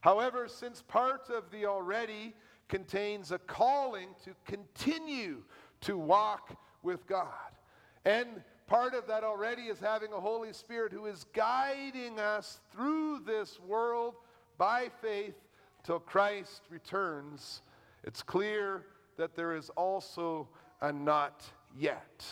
However, 0.00 0.46
since 0.46 0.82
part 0.82 1.30
of 1.30 1.50
the 1.50 1.64
already 1.64 2.34
contains 2.68 3.32
a 3.32 3.38
calling 3.38 4.08
to 4.24 4.32
continue 4.44 5.42
to 5.80 5.96
walk 5.96 6.54
with 6.82 7.06
God, 7.06 7.26
and 8.04 8.42
part 8.66 8.92
of 8.92 9.06
that 9.06 9.24
already 9.24 9.62
is 9.62 9.78
having 9.78 10.12
a 10.12 10.20
Holy 10.20 10.52
Spirit 10.52 10.92
who 10.92 11.06
is 11.06 11.24
guiding 11.32 12.20
us 12.20 12.60
through 12.72 13.20
this 13.20 13.58
world 13.60 14.16
by 14.58 14.90
faith 15.00 15.36
till 15.82 15.98
Christ 15.98 16.62
returns, 16.68 17.62
it's 18.04 18.22
clear 18.22 18.86
that 19.16 19.36
there 19.36 19.54
is 19.54 19.70
also 19.70 20.48
a 20.80 20.92
not 20.92 21.44
yet. 21.78 22.24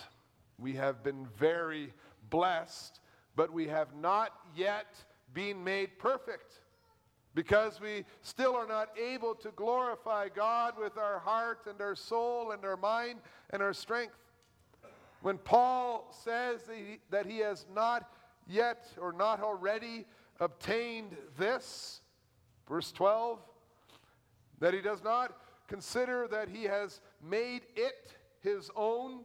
We 0.59 0.75
have 0.75 1.03
been 1.03 1.27
very 1.39 1.93
blessed, 2.29 3.01
but 3.37 3.53
we 3.53 3.69
have 3.69 3.95
not 3.95 4.33
yet 4.55 4.97
been 5.33 5.63
made 5.63 5.99
perfect 5.99 6.61
because 7.35 7.81
we 7.81 8.05
still 8.23 8.57
are 8.57 8.67
not 8.67 8.89
able 8.99 9.35
to 9.37 9.51
glorify 9.53 10.29
God 10.29 10.75
with 10.79 10.99
our 10.99 11.21
heart 11.21 11.61
and 11.69 11.81
our 11.81 11.95
soul 11.95 12.51
and 12.51 12.65
our 12.65 12.77
mind 12.77 13.21
and 13.51 13.63
our 13.63 13.73
strength. 13.73 14.17
When 15.23 15.39
Paul 15.39 16.13
says 16.25 16.63
that 16.65 16.77
he, 16.77 16.99
that 17.11 17.27
he 17.27 17.39
has 17.39 17.67
not 17.73 18.11
yet 18.49 18.89
or 19.01 19.13
not 19.13 19.43
already 19.43 20.07
obtained 20.41 21.17
this, 21.39 22.01
verse 22.69 22.91
12, 22.91 23.39
that 24.59 24.75
he 24.75 24.81
does 24.81 25.05
not 25.05 25.37
consider 25.71 26.27
that 26.29 26.49
he 26.49 26.65
has 26.65 27.01
made 27.27 27.63
it 27.77 28.13
his 28.41 28.71
own. 28.75 29.21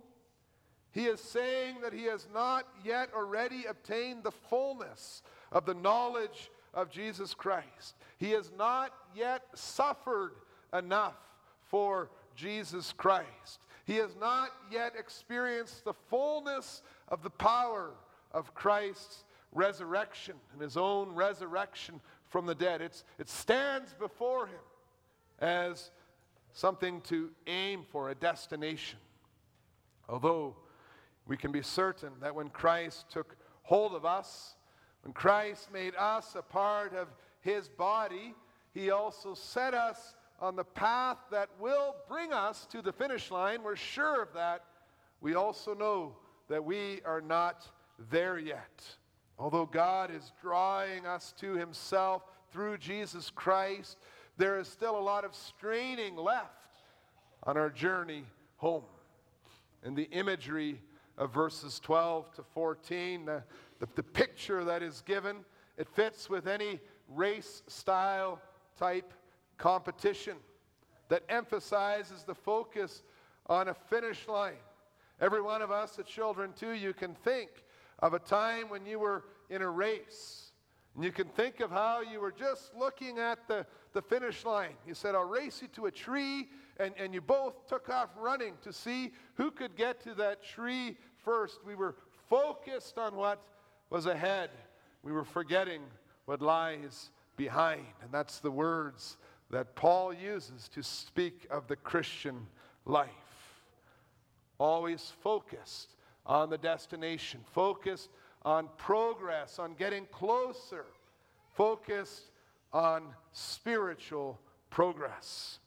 He 0.91 1.05
is 1.05 1.19
saying 1.19 1.77
that 1.81 1.91
he 1.91 2.03
has 2.03 2.27
not 2.33 2.65
yet 2.85 3.09
already 3.13 3.65
obtained 3.65 4.23
the 4.23 4.31
fullness 4.31 5.23
of 5.51 5.65
the 5.65 5.73
knowledge 5.73 6.51
of 6.73 6.91
Jesus 6.91 7.33
Christ. 7.33 7.95
He 8.17 8.31
has 8.31 8.51
not 8.57 8.93
yet 9.15 9.41
suffered 9.55 10.33
enough 10.71 11.17
for 11.63 12.11
Jesus 12.35 12.93
Christ. 12.93 13.59
He 13.85 13.95
has 13.95 14.15
not 14.15 14.49
yet 14.71 14.93
experienced 14.97 15.83
the 15.83 15.93
fullness 15.93 16.83
of 17.07 17.23
the 17.23 17.29
power 17.29 17.91
of 18.31 18.53
Christ's 18.53 19.23
resurrection 19.51 20.35
and 20.53 20.61
his 20.61 20.77
own 20.77 21.15
resurrection 21.15 21.99
from 22.27 22.45
the 22.45 22.55
dead. 22.55 22.81
It's, 22.81 23.03
it 23.17 23.29
stands 23.29 23.93
before 23.93 24.47
him 24.47 24.59
as 25.39 25.91
something 26.55 27.01
to 27.01 27.29
aim 27.47 27.83
for, 27.91 28.09
a 28.09 28.15
destination. 28.15 28.97
Although 30.07 30.55
we 31.27 31.35
can 31.35 31.51
be 31.51 31.61
certain 31.61 32.11
that 32.21 32.33
when 32.33 32.49
Christ 32.49 33.09
took 33.11 33.35
hold 33.63 33.93
of 33.93 34.05
us, 34.05 34.55
when 35.03 35.13
Christ 35.13 35.71
made 35.71 35.93
us 35.95 36.33
a 36.35 36.41
part 36.41 36.93
of 36.95 37.09
his 37.41 37.67
body, 37.67 38.33
he 38.73 38.89
also 38.89 39.33
set 39.33 39.73
us 39.73 40.15
on 40.39 40.55
the 40.55 40.63
path 40.63 41.17
that 41.29 41.49
will 41.59 41.95
bring 42.07 42.31
us 42.31 42.65
to 42.71 42.81
the 42.81 42.93
finish 42.93 43.31
line. 43.31 43.61
We're 43.61 43.75
sure 43.75 44.21
of 44.21 44.33
that. 44.33 44.63
We 45.19 45.35
also 45.35 45.73
know 45.75 46.15
that 46.47 46.63
we 46.63 47.01
are 47.05 47.21
not 47.21 47.67
there 48.09 48.39
yet. 48.39 48.83
Although 49.37 49.65
God 49.65 50.09
is 50.09 50.31
drawing 50.41 51.05
us 51.05 51.33
to 51.39 51.55
himself 51.55 52.23
through 52.51 52.77
Jesus 52.77 53.29
Christ, 53.29 53.97
there 54.37 54.59
is 54.59 54.67
still 54.67 54.97
a 54.97 55.01
lot 55.01 55.23
of 55.23 55.33
straining 55.33 56.15
left 56.15 56.77
on 57.43 57.57
our 57.57 57.69
journey 57.69 58.23
home. 58.57 58.83
And 59.83 59.95
the 59.95 60.09
imagery 60.11 60.81
of 61.17 61.33
verses 61.33 61.79
12 61.79 62.33
to 62.35 62.43
14, 62.43 63.25
the, 63.25 63.43
the, 63.79 63.87
the 63.95 64.03
picture 64.03 64.63
that 64.63 64.81
is 64.81 65.01
given, 65.01 65.37
it 65.77 65.87
fits 65.87 66.29
with 66.29 66.47
any 66.47 66.79
race 67.07 67.61
style 67.67 68.41
type 68.77 69.13
competition 69.57 70.37
that 71.09 71.23
emphasizes 71.29 72.23
the 72.23 72.35
focus 72.35 73.03
on 73.47 73.67
a 73.67 73.73
finish 73.73 74.27
line. 74.27 74.53
Every 75.21 75.41
one 75.41 75.61
of 75.61 75.71
us, 75.71 75.95
the 75.95 76.03
children 76.03 76.51
too, 76.57 76.71
you 76.71 76.93
can 76.93 77.13
think 77.13 77.49
of 77.99 78.13
a 78.13 78.19
time 78.19 78.69
when 78.69 78.85
you 78.85 78.99
were 78.99 79.23
in 79.49 79.61
a 79.61 79.69
race. 79.69 80.51
And 80.95 81.03
you 81.03 81.11
can 81.11 81.27
think 81.27 81.59
of 81.59 81.69
how 81.69 82.01
you 82.01 82.19
were 82.19 82.31
just 82.31 82.73
looking 82.75 83.19
at 83.19 83.47
the, 83.47 83.65
the 83.95 84.01
finish 84.01 84.45
line. 84.45 84.75
He 84.85 84.93
said, 84.93 85.15
I'll 85.15 85.23
race 85.23 85.61
you 85.61 85.69
to 85.69 85.85
a 85.85 85.91
tree, 85.91 86.49
and, 86.79 86.93
and 86.99 87.13
you 87.13 87.21
both 87.21 87.65
took 87.65 87.89
off 87.89 88.09
running 88.19 88.53
to 88.61 88.73
see 88.73 89.13
who 89.35 89.49
could 89.49 89.75
get 89.75 90.03
to 90.03 90.13
that 90.15 90.43
tree 90.43 90.97
first. 91.23 91.59
We 91.65 91.75
were 91.75 91.95
focused 92.29 92.97
on 92.97 93.15
what 93.15 93.41
was 93.89 94.05
ahead, 94.05 94.49
we 95.01 95.13
were 95.13 95.23
forgetting 95.23 95.81
what 96.25 96.41
lies 96.41 97.09
behind. 97.37 97.85
And 98.03 98.11
that's 98.11 98.39
the 98.39 98.51
words 98.51 99.15
that 99.49 99.75
Paul 99.75 100.13
uses 100.13 100.67
to 100.69 100.83
speak 100.83 101.47
of 101.49 101.67
the 101.67 101.77
Christian 101.77 102.47
life. 102.85 103.09
Always 104.59 105.13
focused 105.21 105.95
on 106.25 106.49
the 106.49 106.57
destination, 106.57 107.39
focused 107.53 108.09
on 108.43 108.67
progress, 108.77 109.57
on 109.57 109.73
getting 109.75 110.05
closer, 110.07 110.85
focused 111.53 112.31
on 112.73 113.13
spiritual 113.31 114.39
progress. 114.69 115.59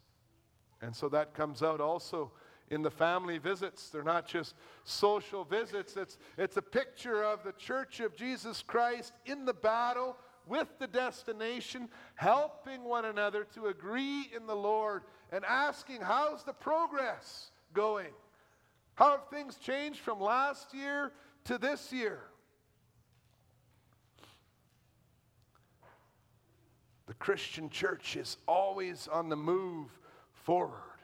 And 0.80 0.94
so 0.94 1.08
that 1.08 1.34
comes 1.34 1.62
out 1.62 1.80
also 1.80 2.32
in 2.70 2.82
the 2.82 2.90
family 2.90 3.38
visits. 3.38 3.88
They're 3.88 4.02
not 4.02 4.26
just 4.26 4.54
social 4.84 5.44
visits, 5.44 5.96
it's, 5.96 6.18
it's 6.36 6.56
a 6.56 6.62
picture 6.62 7.24
of 7.24 7.42
the 7.42 7.52
church 7.52 8.00
of 8.00 8.14
Jesus 8.14 8.62
Christ 8.62 9.12
in 9.26 9.44
the 9.44 9.54
battle 9.54 10.16
with 10.46 10.68
the 10.78 10.86
destination, 10.86 11.88
helping 12.14 12.84
one 12.84 13.04
another 13.04 13.44
to 13.54 13.66
agree 13.66 14.30
in 14.34 14.46
the 14.46 14.56
Lord 14.56 15.02
and 15.30 15.44
asking, 15.44 16.00
How's 16.00 16.42
the 16.42 16.52
progress 16.52 17.50
going? 17.74 18.12
How 18.94 19.12
have 19.12 19.28
things 19.28 19.56
changed 19.56 20.00
from 20.00 20.20
last 20.20 20.74
year 20.74 21.12
to 21.44 21.58
this 21.58 21.92
year? 21.92 22.20
Christian 27.18 27.68
church 27.70 28.16
is 28.16 28.36
always 28.46 29.08
on 29.10 29.28
the 29.28 29.36
move 29.36 29.88
forward, 30.32 31.00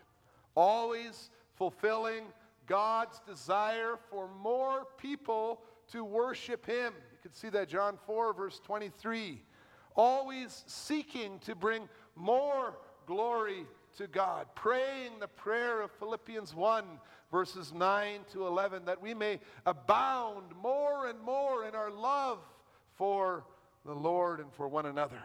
always 0.54 1.30
fulfilling 1.54 2.24
God's 2.66 3.20
desire 3.26 3.98
for 4.10 4.28
more 4.42 4.86
people 4.96 5.60
to 5.92 6.04
worship 6.04 6.66
Him. 6.66 6.92
You 7.12 7.18
can 7.22 7.32
see 7.32 7.48
that 7.50 7.68
John 7.68 7.98
4, 8.06 8.32
verse 8.32 8.60
23. 8.64 9.42
Always 9.96 10.64
seeking 10.66 11.38
to 11.40 11.54
bring 11.54 11.88
more 12.16 12.74
glory 13.06 13.66
to 13.98 14.06
God, 14.06 14.46
praying 14.54 15.20
the 15.20 15.28
prayer 15.28 15.80
of 15.82 15.90
Philippians 15.92 16.54
1, 16.54 16.84
verses 17.30 17.72
9 17.72 18.20
to 18.32 18.46
11, 18.46 18.84
that 18.86 19.00
we 19.00 19.14
may 19.14 19.40
abound 19.66 20.46
more 20.60 21.08
and 21.08 21.20
more 21.20 21.66
in 21.66 21.74
our 21.74 21.90
love 21.90 22.38
for 22.96 23.44
the 23.84 23.94
Lord 23.94 24.40
and 24.40 24.52
for 24.52 24.66
one 24.66 24.86
another. 24.86 25.22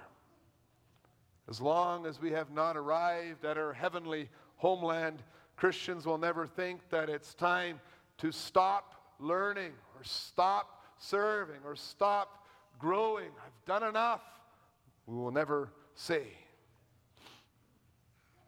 As 1.50 1.60
long 1.60 2.06
as 2.06 2.22
we 2.22 2.32
have 2.32 2.52
not 2.52 2.78
arrived 2.78 3.44
at 3.44 3.58
our 3.58 3.74
heavenly 3.74 4.30
homeland, 4.58 5.24
Christians 5.56 6.06
will 6.06 6.20
never 6.20 6.46
think 6.46 6.88
that 6.92 7.10
it's 7.10 7.34
time 7.34 7.80
to 8.20 8.32
stop 8.32 9.16
learning 9.20 9.72
or 9.96 10.04
stop 10.04 10.84
serving 11.00 11.62
or 11.66 11.76
stop 11.76 12.46
growing. 12.78 13.30
I've 13.44 13.66
done 13.66 13.84
enough. 13.84 14.22
We 15.08 15.16
will 15.16 15.32
never 15.32 15.72
say. 15.96 16.28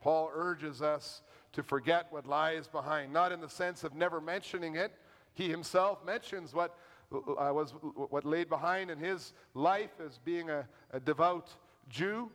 Paul 0.02 0.30
urges 0.34 0.84
us 0.84 1.24
to 1.54 1.64
forget 1.64 2.06
what 2.12 2.28
lies 2.28 2.68
behind, 2.68 3.12
not 3.12 3.32
in 3.32 3.42
the 3.42 3.50
sense 3.50 3.84
of 3.84 3.96
never 3.96 4.22
mentioning 4.22 4.76
it. 4.76 4.92
He 5.34 5.50
himself 5.50 6.06
mentions 6.06 6.54
what 6.54 6.78
uh, 7.12 7.52
was 7.52 7.74
what 7.96 8.26
laid 8.26 8.48
behind 8.48 8.92
in 8.92 9.00
his 9.00 9.34
life 9.54 9.92
as 10.06 10.18
being 10.20 10.50
a, 10.50 10.68
a 10.92 11.00
devout 11.00 11.50
Jew, 11.90 12.32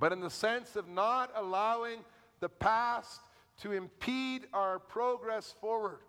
but 0.00 0.12
in 0.12 0.20
the 0.20 0.30
sense 0.30 0.74
of 0.74 0.88
not 0.88 1.30
allowing 1.36 2.00
the 2.40 2.48
past 2.48 3.20
to 3.58 3.72
impede 3.72 4.46
our 4.52 4.78
progress 4.78 5.54
forward. 5.60 6.00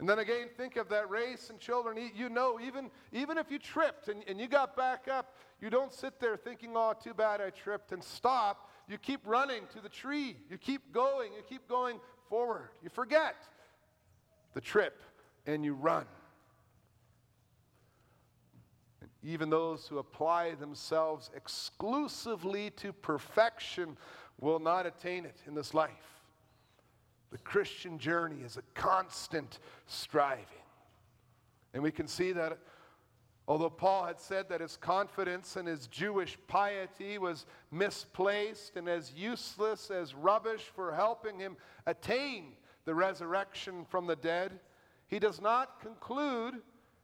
And 0.00 0.08
then 0.08 0.18
again, 0.18 0.48
think 0.56 0.76
of 0.76 0.88
that 0.88 1.08
race 1.08 1.48
and 1.48 1.60
children. 1.60 2.10
You 2.16 2.28
know, 2.28 2.58
even, 2.60 2.90
even 3.12 3.38
if 3.38 3.52
you 3.52 3.60
tripped 3.60 4.08
and, 4.08 4.24
and 4.26 4.40
you 4.40 4.48
got 4.48 4.76
back 4.76 5.06
up, 5.06 5.36
you 5.60 5.70
don't 5.70 5.92
sit 5.92 6.18
there 6.18 6.36
thinking, 6.36 6.72
oh, 6.74 6.92
too 7.00 7.14
bad 7.14 7.40
I 7.40 7.50
tripped, 7.50 7.92
and 7.92 8.02
stop. 8.02 8.68
You 8.88 8.98
keep 8.98 9.20
running 9.24 9.62
to 9.74 9.80
the 9.80 9.88
tree. 9.88 10.36
You 10.50 10.58
keep 10.58 10.92
going. 10.92 11.32
You 11.32 11.42
keep 11.48 11.68
going 11.68 12.00
forward. 12.28 12.70
You 12.82 12.90
forget 12.90 13.36
the 14.54 14.60
trip 14.60 15.00
and 15.46 15.64
you 15.64 15.74
run. 15.74 16.06
And 19.00 19.10
even 19.24 19.50
those 19.50 19.86
who 19.86 19.98
apply 19.98 20.54
themselves 20.54 21.30
exclusively 21.34 22.70
to 22.70 22.92
perfection 22.92 23.96
will 24.40 24.58
not 24.58 24.86
attain 24.86 25.24
it 25.24 25.36
in 25.46 25.54
this 25.54 25.74
life. 25.74 25.90
The 27.30 27.38
Christian 27.38 27.98
journey 27.98 28.42
is 28.44 28.56
a 28.56 28.62
constant 28.74 29.58
striving. 29.86 30.44
And 31.72 31.82
we 31.82 31.90
can 31.90 32.06
see 32.06 32.32
that 32.32 32.58
although 33.48 33.70
Paul 33.70 34.04
had 34.04 34.20
said 34.20 34.48
that 34.48 34.60
his 34.60 34.76
confidence 34.76 35.56
in 35.56 35.66
his 35.66 35.86
Jewish 35.86 36.36
piety 36.48 37.18
was 37.18 37.46
misplaced 37.70 38.76
and 38.76 38.88
as 38.88 39.14
useless 39.14 39.90
as 39.90 40.14
rubbish 40.14 40.70
for 40.74 40.94
helping 40.94 41.38
him 41.38 41.56
attain 41.86 42.52
the 42.84 42.94
resurrection 42.94 43.86
from 43.88 44.06
the 44.06 44.16
dead, 44.16 44.58
he 45.06 45.18
does 45.18 45.40
not 45.40 45.80
conclude, 45.80 46.54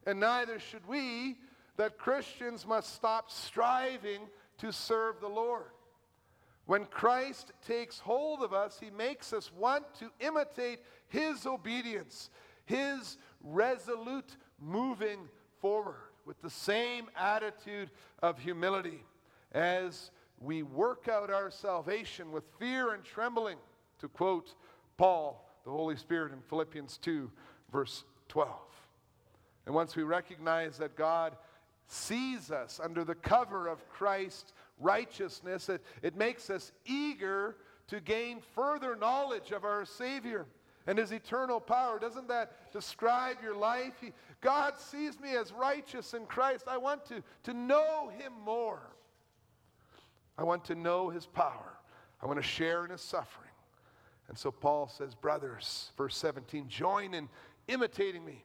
and 0.06 0.20
neither 0.20 0.58
should 0.58 0.86
we, 0.86 1.36
that 1.78 1.96
Christians 1.96 2.66
must 2.66 2.94
stop 2.94 3.30
striving 3.30 4.20
to 4.58 4.72
serve 4.72 5.20
the 5.20 5.28
Lord. 5.28 5.70
When 6.66 6.84
Christ 6.84 7.52
takes 7.66 7.98
hold 7.98 8.42
of 8.42 8.52
us, 8.52 8.78
he 8.78 8.90
makes 8.90 9.32
us 9.32 9.50
want 9.56 9.84
to 10.00 10.10
imitate 10.20 10.80
his 11.06 11.46
obedience, 11.46 12.28
his 12.66 13.16
resolute 13.42 14.36
moving 14.60 15.20
forward 15.60 16.10
with 16.26 16.42
the 16.42 16.50
same 16.50 17.06
attitude 17.16 17.90
of 18.22 18.38
humility 18.38 19.02
as 19.52 20.10
we 20.40 20.62
work 20.62 21.08
out 21.08 21.30
our 21.30 21.50
salvation 21.50 22.32
with 22.32 22.44
fear 22.58 22.92
and 22.92 23.02
trembling, 23.02 23.56
to 24.00 24.08
quote 24.08 24.54
Paul, 24.98 25.48
the 25.64 25.70
Holy 25.70 25.96
Spirit, 25.96 26.32
in 26.32 26.40
Philippians 26.42 26.98
2, 26.98 27.30
verse 27.72 28.04
12. 28.28 28.50
And 29.64 29.74
once 29.74 29.96
we 29.96 30.02
recognize 30.02 30.76
that 30.78 30.96
God 30.96 31.36
sees 31.88 32.50
us 32.50 32.80
under 32.82 33.02
the 33.02 33.14
cover 33.14 33.66
of 33.66 33.88
Christ's 33.88 34.52
righteousness. 34.78 35.68
It, 35.68 35.82
it 36.02 36.16
makes 36.16 36.50
us 36.50 36.70
eager 36.84 37.56
to 37.88 38.00
gain 38.00 38.40
further 38.54 38.94
knowledge 38.94 39.50
of 39.50 39.64
our 39.64 39.84
Savior 39.84 40.46
and 40.86 40.98
His 40.98 41.12
eternal 41.12 41.60
power. 41.60 41.98
Doesn't 41.98 42.28
that 42.28 42.72
describe 42.72 43.38
your 43.42 43.56
life? 43.56 43.94
He, 44.00 44.12
God 44.40 44.78
sees 44.78 45.18
me 45.18 45.34
as 45.34 45.52
righteous 45.52 46.14
in 46.14 46.26
Christ. 46.26 46.64
I 46.68 46.76
want 46.76 47.04
to, 47.06 47.22
to 47.44 47.54
know 47.54 48.10
Him 48.18 48.32
more. 48.44 48.82
I 50.36 50.44
want 50.44 50.64
to 50.66 50.74
know 50.74 51.08
His 51.08 51.26
power. 51.26 51.78
I 52.22 52.26
want 52.26 52.38
to 52.38 52.46
share 52.46 52.84
in 52.84 52.90
His 52.90 53.00
suffering. 53.00 53.48
And 54.28 54.38
so 54.38 54.50
Paul 54.50 54.88
says, 54.88 55.14
Brothers, 55.14 55.92
verse 55.96 56.16
17, 56.16 56.68
join 56.68 57.14
in 57.14 57.28
imitating 57.66 58.24
me. 58.24 58.44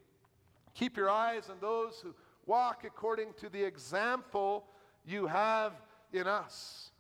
Keep 0.74 0.98
your 0.98 1.10
eyes 1.10 1.50
on 1.50 1.58
those 1.60 2.00
who 2.02 2.16
walk 2.46 2.84
according 2.86 3.34
to 3.38 3.50
the 3.50 3.64
example 3.64 4.66
you 5.06 5.28
have 5.28 5.74
in 6.12 6.28
us. 6.28 6.92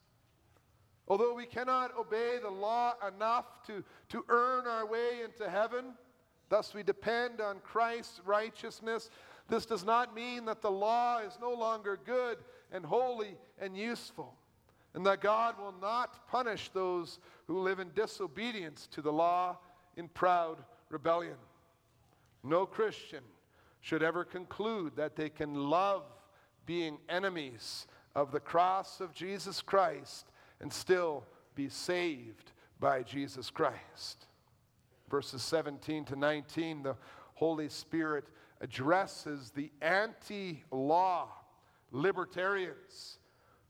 Although 1.07 1.33
we 1.33 1.45
cannot 1.45 1.97
obey 1.97 2.37
the 2.41 2.49
law 2.49 2.93
enough 3.07 3.45
to, 3.67 3.83
to 4.09 4.23
earn 4.29 4.67
our 4.67 4.85
way 4.85 5.21
into 5.23 5.49
heaven, 5.49 5.93
thus 6.49 6.73
we 6.73 6.81
depend 6.81 7.41
on 7.41 7.59
Christ's 7.59 8.21
righteousness, 8.25 9.09
this 9.49 9.65
does 9.65 9.83
not 9.83 10.15
mean 10.15 10.45
that 10.45 10.61
the 10.61 10.71
law 10.71 11.19
is 11.19 11.37
no 11.41 11.51
longer 11.51 11.99
good 12.05 12.37
and 12.71 12.85
holy 12.85 13.35
and 13.59 13.77
useful, 13.77 14.33
and 14.93 15.05
that 15.05 15.21
God 15.21 15.59
will 15.59 15.75
not 15.81 16.25
punish 16.27 16.69
those 16.69 17.19
who 17.47 17.59
live 17.59 17.79
in 17.79 17.91
disobedience 17.93 18.87
to 18.91 19.01
the 19.01 19.11
law 19.11 19.57
in 19.97 20.07
proud 20.07 20.63
rebellion. 20.89 21.35
No 22.43 22.65
Christian 22.65 23.23
should 23.83 24.01
ever 24.01 24.23
conclude 24.23 24.95
that 24.95 25.17
they 25.17 25.29
can 25.29 25.53
love 25.53 26.03
being 26.65 26.97
enemies 27.09 27.85
of 28.15 28.31
the 28.31 28.39
cross 28.39 29.01
of 29.01 29.13
Jesus 29.13 29.61
Christ 29.61 30.31
and 30.61 30.71
still 30.71 31.25
be 31.53 31.67
saved 31.67 32.53
by 32.79 33.03
Jesus 33.03 33.49
Christ. 33.49 34.27
Verses 35.09 35.41
17 35.41 36.05
to 36.05 36.15
19, 36.15 36.83
the 36.83 36.95
Holy 37.33 37.67
Spirit 37.67 38.23
addresses 38.61 39.51
the 39.51 39.69
anti 39.81 40.63
law 40.71 41.27
libertarians 41.91 43.17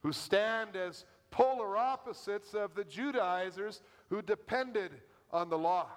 who 0.04 0.14
stand 0.14 0.76
as 0.76 1.06
polar 1.32 1.76
opposites 1.76 2.54
of 2.54 2.76
the 2.76 2.84
Judaizers 2.84 3.82
who 4.12 4.22
depended 4.22 4.92
on 5.32 5.50
the 5.50 5.58
law. 5.58 5.88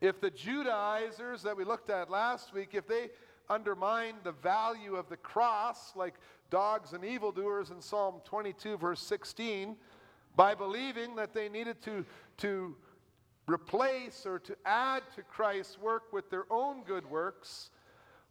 If 0.00 0.20
the 0.20 0.30
Judaizers 0.30 1.42
that 1.42 1.56
we 1.56 1.64
looked 1.64 1.90
at 1.90 2.10
last 2.10 2.54
week, 2.54 2.70
if 2.72 2.86
they 2.86 3.10
undermine 3.50 4.14
the 4.22 4.32
value 4.32 4.94
of 4.94 5.08
the 5.08 5.16
cross, 5.16 5.94
like 5.94 6.14
dogs 6.48 6.92
and 6.92 7.04
evildoers 7.04 7.70
in 7.70 7.82
Psalm 7.82 8.22
22, 8.24 8.78
verse 8.78 9.02
16, 9.02 9.76
by 10.36 10.54
believing 10.54 11.16
that 11.16 11.34
they 11.34 11.48
needed 11.48 11.82
to, 11.82 12.04
to 12.38 12.74
replace 13.46 14.24
or 14.24 14.38
to 14.38 14.56
add 14.64 15.02
to 15.16 15.22
Christ's 15.22 15.78
work 15.78 16.12
with 16.12 16.30
their 16.30 16.44
own 16.50 16.82
good 16.84 17.08
works. 17.10 17.70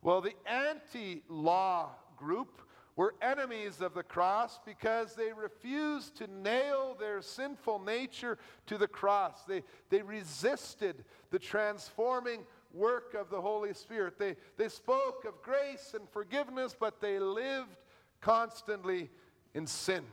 Well, 0.02 0.22
the 0.22 0.34
anti 0.48 1.24
law 1.28 1.90
group 2.18 2.62
were 3.00 3.16
enemies 3.22 3.80
of 3.80 3.94
the 3.94 4.04
cross 4.04 4.60
because 4.66 5.16
they 5.16 5.32
refused 5.32 6.18
to 6.18 6.28
nail 6.28 6.98
their 7.00 7.22
sinful 7.22 7.80
nature 7.80 8.38
to 8.66 8.78
the 8.78 8.90
cross. 8.90 9.46
They, 9.48 9.64
they 9.90 10.02
resisted 10.02 11.06
the 11.32 11.40
transforming 11.40 12.42
work 12.74 13.14
of 13.14 13.30
the 13.30 13.40
Holy 13.40 13.74
Spirit. 13.74 14.20
They, 14.20 14.36
they 14.58 14.68
spoke 14.68 15.24
of 15.24 15.42
grace 15.42 15.94
and 15.98 16.10
forgiveness, 16.10 16.76
but 16.78 17.00
they 17.00 17.20
lived 17.20 17.78
constantly 18.20 19.10
in 19.54 19.66
sin. 19.66 20.04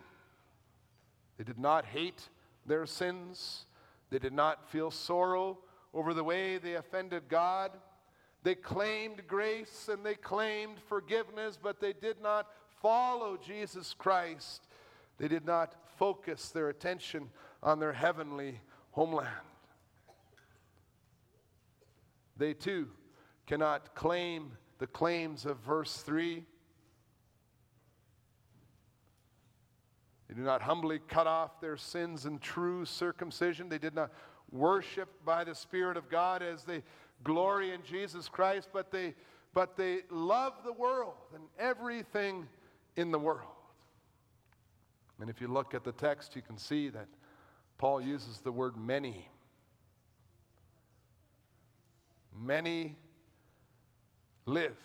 They 1.38 1.44
did 1.44 1.58
not 1.58 1.86
hate 1.86 2.28
their 2.66 2.86
sins, 2.86 3.64
they 4.10 4.20
did 4.20 4.32
not 4.32 4.70
feel 4.70 4.92
sorrow 4.92 5.58
over 5.92 6.14
the 6.14 6.22
way 6.22 6.58
they 6.58 6.74
offended 6.74 7.24
God. 7.28 7.72
They 8.44 8.54
claimed 8.54 9.22
grace 9.26 9.88
and 9.92 10.06
they 10.06 10.14
claimed 10.14 10.78
forgiveness, 10.88 11.58
but 11.60 11.80
they 11.80 11.92
did 11.92 12.20
not 12.22 12.46
follow 12.80 13.36
Jesus 13.36 13.94
Christ. 13.96 14.62
They 15.18 15.28
did 15.28 15.44
not 15.44 15.74
focus 15.96 16.50
their 16.50 16.68
attention 16.68 17.30
on 17.62 17.78
their 17.78 17.92
heavenly 17.92 18.60
homeland. 18.90 19.28
They 22.36 22.52
too 22.52 22.88
cannot 23.46 23.94
claim 23.94 24.52
the 24.78 24.86
claims 24.86 25.46
of 25.46 25.58
verse 25.58 25.96
3 25.98 26.44
They 30.28 30.34
do 30.34 30.42
not 30.42 30.62
humbly 30.62 31.00
cut 31.08 31.26
off 31.26 31.60
their 31.60 31.76
sins 31.76 32.26
in 32.26 32.38
true 32.38 32.84
circumcision. 32.84 33.68
They 33.68 33.78
did 33.78 33.94
not 33.94 34.10
worship 34.50 35.08
by 35.24 35.44
the 35.44 35.54
Spirit 35.54 35.96
of 35.96 36.08
God 36.08 36.42
as 36.42 36.64
they 36.64 36.82
glory 37.22 37.72
in 37.72 37.82
Jesus 37.82 38.28
Christ, 38.28 38.68
but 38.72 38.90
they, 38.90 39.14
but 39.54 39.76
they 39.76 40.00
love 40.10 40.54
the 40.64 40.72
world 40.72 41.14
and 41.34 41.44
everything 41.58 42.48
in 42.96 43.10
the 43.10 43.18
world. 43.18 43.50
And 45.20 45.30
if 45.30 45.40
you 45.40 45.48
look 45.48 45.74
at 45.74 45.84
the 45.84 45.92
text, 45.92 46.36
you 46.36 46.42
can 46.42 46.58
see 46.58 46.88
that 46.90 47.08
Paul 47.78 48.00
uses 48.00 48.38
the 48.38 48.52
word 48.52 48.76
many. 48.76 49.28
Many 52.38 52.96
live 54.44 54.76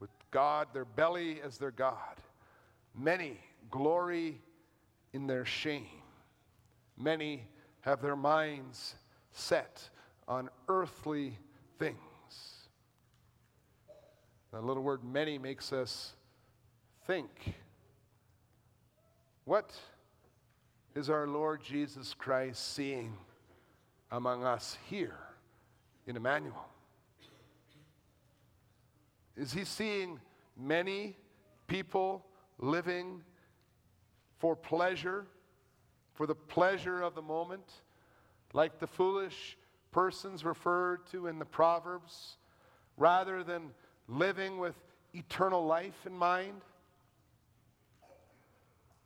with 0.00 0.10
God, 0.30 0.68
their 0.72 0.84
belly 0.84 1.40
as 1.40 1.58
their 1.58 1.70
God. 1.70 2.16
Many 2.96 3.38
glory 3.70 4.40
in 5.12 5.26
their 5.26 5.44
shame. 5.44 5.86
Many 6.96 7.44
have 7.82 8.02
their 8.02 8.16
minds 8.16 8.96
set 9.32 9.88
on 10.26 10.50
earthly 10.68 11.38
things. 11.78 11.96
That 14.52 14.64
little 14.64 14.82
word 14.82 15.04
many 15.04 15.38
makes 15.38 15.72
us 15.72 16.14
think. 17.06 17.54
What 19.44 19.74
is 20.94 21.10
our 21.10 21.26
Lord 21.26 21.62
Jesus 21.62 22.14
Christ 22.14 22.74
seeing 22.74 23.12
among 24.10 24.44
us 24.44 24.78
here 24.88 25.18
in 26.06 26.16
Emmanuel? 26.16 26.66
Is 29.36 29.52
he 29.52 29.64
seeing 29.64 30.18
many 30.56 31.16
people 31.66 32.24
living 32.58 33.22
for 34.38 34.56
pleasure, 34.56 35.26
for 36.14 36.26
the 36.26 36.34
pleasure 36.34 37.02
of 37.02 37.14
the 37.14 37.22
moment, 37.22 37.70
like 38.54 38.78
the 38.78 38.86
foolish 38.86 39.58
persons 39.92 40.44
referred 40.44 41.06
to 41.08 41.26
in 41.26 41.38
the 41.38 41.44
Proverbs, 41.44 42.38
rather 42.96 43.44
than 43.44 43.70
living 44.08 44.58
with 44.58 44.74
eternal 45.14 45.64
life 45.64 46.06
in 46.06 46.16
mind? 46.16 46.62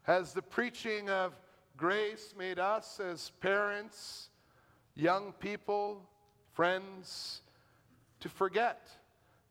Has 0.02 0.32
the 0.32 0.42
preaching 0.42 1.10
of 1.10 1.34
grace 1.76 2.34
made 2.38 2.58
us 2.58 3.00
as 3.00 3.30
parents, 3.40 4.30
young 4.94 5.32
people, 5.32 6.02
friends, 6.52 7.42
to 8.20 8.28
forget 8.28 8.88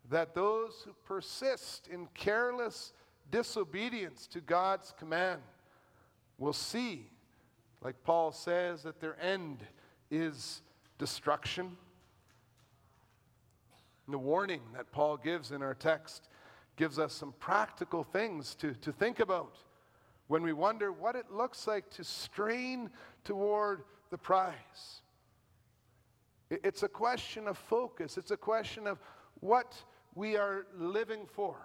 that 0.10 0.34
those 0.34 0.82
who 0.86 0.94
persist 1.06 1.88
in 1.88 2.08
careless 2.14 2.94
disobedience 3.30 4.28
to 4.28 4.42
God's 4.42 4.94
command 4.98 5.42
will 6.38 6.54
see, 6.54 7.08
like 7.82 7.96
Paul 8.04 8.32
says, 8.32 8.84
that 8.84 9.00
their 9.00 9.20
end 9.22 9.60
is 10.10 10.62
destruction? 10.98 11.78
And 14.12 14.16
the 14.16 14.28
warning 14.28 14.60
that 14.76 14.92
Paul 14.92 15.16
gives 15.16 15.54
in 15.54 15.62
our 15.64 15.74
text 15.74 16.28
gives 16.76 17.00
us 17.00 17.14
some 17.14 17.34
practical 17.40 18.04
things 18.04 18.56
to, 18.56 18.74
to 18.74 18.92
think 18.92 19.22
about 19.22 19.56
when 20.28 20.44
we 20.44 20.52
wonder 20.52 20.92
what 20.92 21.16
it 21.16 21.32
looks 21.32 21.66
like 21.66 21.90
to 21.92 22.04
strain 22.04 22.90
toward 23.24 23.84
the 24.10 24.18
prize. 24.18 25.02
It's 26.50 26.84
a 26.84 26.90
question 26.90 27.48
of 27.48 27.58
focus, 27.58 28.18
it's 28.18 28.32
a 28.32 28.36
question 28.36 28.86
of 28.86 29.00
what 29.40 29.82
we 30.14 30.36
are 30.36 30.66
living 30.78 31.26
for. 31.26 31.56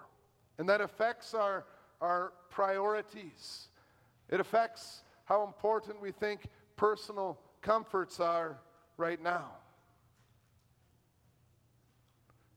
And 0.57 0.69
that 0.69 0.79
affects 0.79 1.33
our, 1.33 1.65
our 1.99 2.31
priorities. 2.49 3.67
It 4.29 4.39
affects 4.39 5.03
how 5.25 5.43
important 5.43 6.01
we 6.01 6.13
think 6.13 6.47
personal 6.77 7.37
comforts 7.61 8.21
are 8.21 8.57
right 8.95 9.21
now. 9.21 9.51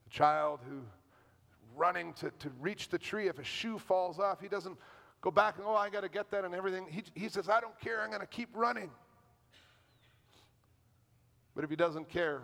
child 0.11 0.59
who 0.69 0.81
running 1.75 2.13
to, 2.13 2.29
to 2.39 2.49
reach 2.59 2.89
the 2.89 2.99
tree, 2.99 3.27
if 3.27 3.39
a 3.39 3.43
shoe 3.43 3.79
falls 3.79 4.19
off, 4.19 4.41
he 4.41 4.47
doesn't 4.47 4.77
go 5.21 5.31
back 5.31 5.57
and, 5.57 5.65
oh, 5.65 5.75
I 5.75 5.89
got 5.89 6.01
to 6.01 6.09
get 6.09 6.29
that 6.31 6.43
and 6.43 6.53
everything. 6.53 6.85
He, 6.89 7.03
he 7.15 7.29
says, 7.29 7.49
I 7.49 7.59
don't 7.59 7.79
care, 7.79 8.01
I'm 8.01 8.09
going 8.09 8.21
to 8.21 8.27
keep 8.27 8.49
running. 8.53 8.91
But 11.55 11.63
if 11.63 11.69
he 11.69 11.75
doesn't 11.75 12.09
care, 12.09 12.41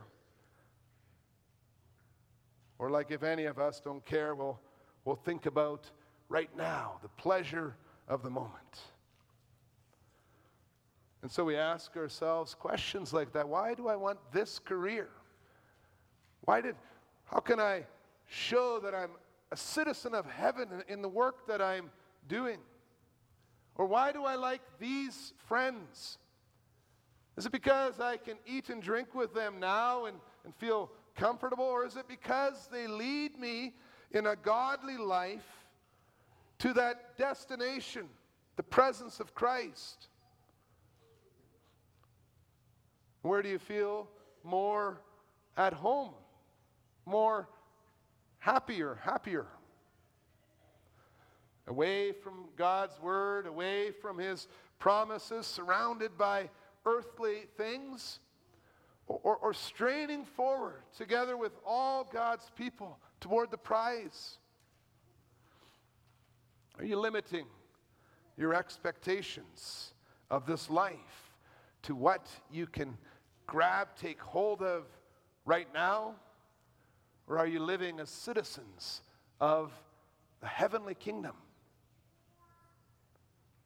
or 2.80 2.90
like 2.90 3.12
if 3.12 3.24
any 3.24 3.46
of 3.46 3.60
us 3.60 3.80
don't 3.80 4.06
care, 4.06 4.36
we'll, 4.36 4.60
we'll 5.06 5.16
think 5.16 5.46
about 5.46 5.90
right 6.30 6.50
now 6.56 7.00
the 7.02 7.10
pleasure 7.10 7.76
of 8.08 8.24
the 8.24 8.30
moment. 8.30 8.80
And 11.22 11.32
so 11.32 11.44
we 11.44 11.58
ask 11.58 11.98
ourselves 11.98 12.54
questions 12.54 13.12
like 13.12 13.34
that. 13.34 13.48
Why 13.48 13.74
do 13.74 13.88
I 13.88 13.96
want 13.96 14.20
this 14.32 14.60
career? 14.60 15.10
Why 16.42 16.62
did, 16.62 16.76
how 17.28 17.40
can 17.40 17.60
I 17.60 17.86
show 18.26 18.80
that 18.80 18.96
I'm 18.96 19.12
a 19.52 19.58
citizen 19.58 20.14
of 20.14 20.26
heaven 20.26 20.84
in 20.88 21.02
the 21.02 21.10
work 21.10 21.48
that 21.48 21.62
I'm 21.62 21.90
doing? 22.28 22.58
Or 23.76 23.86
why 23.86 24.12
do 24.12 24.26
I 24.26 24.36
like 24.36 24.62
these 24.80 25.34
friends? 25.48 26.18
Is 27.38 27.46
it 27.46 27.52
because 27.52 28.00
I 28.00 28.18
can 28.18 28.38
eat 28.46 28.70
and 28.70 28.82
drink 28.82 29.14
with 29.14 29.34
them 29.34 29.60
now 29.60 30.06
and, 30.06 30.18
and 30.44 30.56
feel 30.56 30.90
comfortable? 31.16 31.66
Or 31.66 31.86
is 31.86 31.96
it 31.96 32.08
because 32.08 32.68
they 32.72 32.88
lead 32.88 33.38
me 33.40 33.74
in 34.12 34.28
a 34.28 34.36
godly 34.36 34.98
life 34.98 35.48
to 36.60 36.74
that 36.74 37.18
destination, 37.18 38.08
the 38.56 38.64
presence 38.64 39.20
of 39.20 39.36
Christ? 39.36 40.08
Where 43.22 43.42
do 43.42 43.50
you 43.50 43.60
feel 43.60 44.08
more 44.44 45.02
at 45.58 45.74
home? 45.74 46.14
More 47.08 47.48
happier, 48.40 49.00
happier? 49.02 49.48
Away 51.66 52.12
from 52.12 52.50
God's 52.58 53.00
word, 53.02 53.48
away 53.48 53.92
from 53.92 54.18
his 54.18 54.50
promises, 54.78 55.48
surrounded 55.48 56.18
by 56.18 56.50
earthly 56.86 57.46
things, 57.56 58.20
or, 59.08 59.22
or, 59.24 59.38
or 59.38 59.54
straining 59.54 60.26
forward 60.26 60.82
together 60.98 61.38
with 61.38 61.54
all 61.66 62.04
God's 62.04 62.52
people 62.58 63.00
toward 63.22 63.52
the 63.52 63.58
prize? 63.58 64.38
Are 66.78 66.84
you 66.84 67.00
limiting 67.00 67.46
your 68.36 68.54
expectations 68.54 69.94
of 70.30 70.46
this 70.46 70.70
life 70.70 71.32
to 71.84 71.96
what 71.96 72.28
you 72.52 72.68
can 72.68 72.98
grab, 73.46 73.88
take 73.96 74.20
hold 74.20 74.62
of 74.62 74.84
right 75.46 75.68
now? 75.74 76.16
Or 77.28 77.38
are 77.38 77.48
you 77.48 77.60
living 77.60 78.00
as 78.00 78.10
citizens 78.10 79.02
of 79.40 79.72
the 80.40 80.48
heavenly 80.48 80.96
kingdom? 80.96 81.34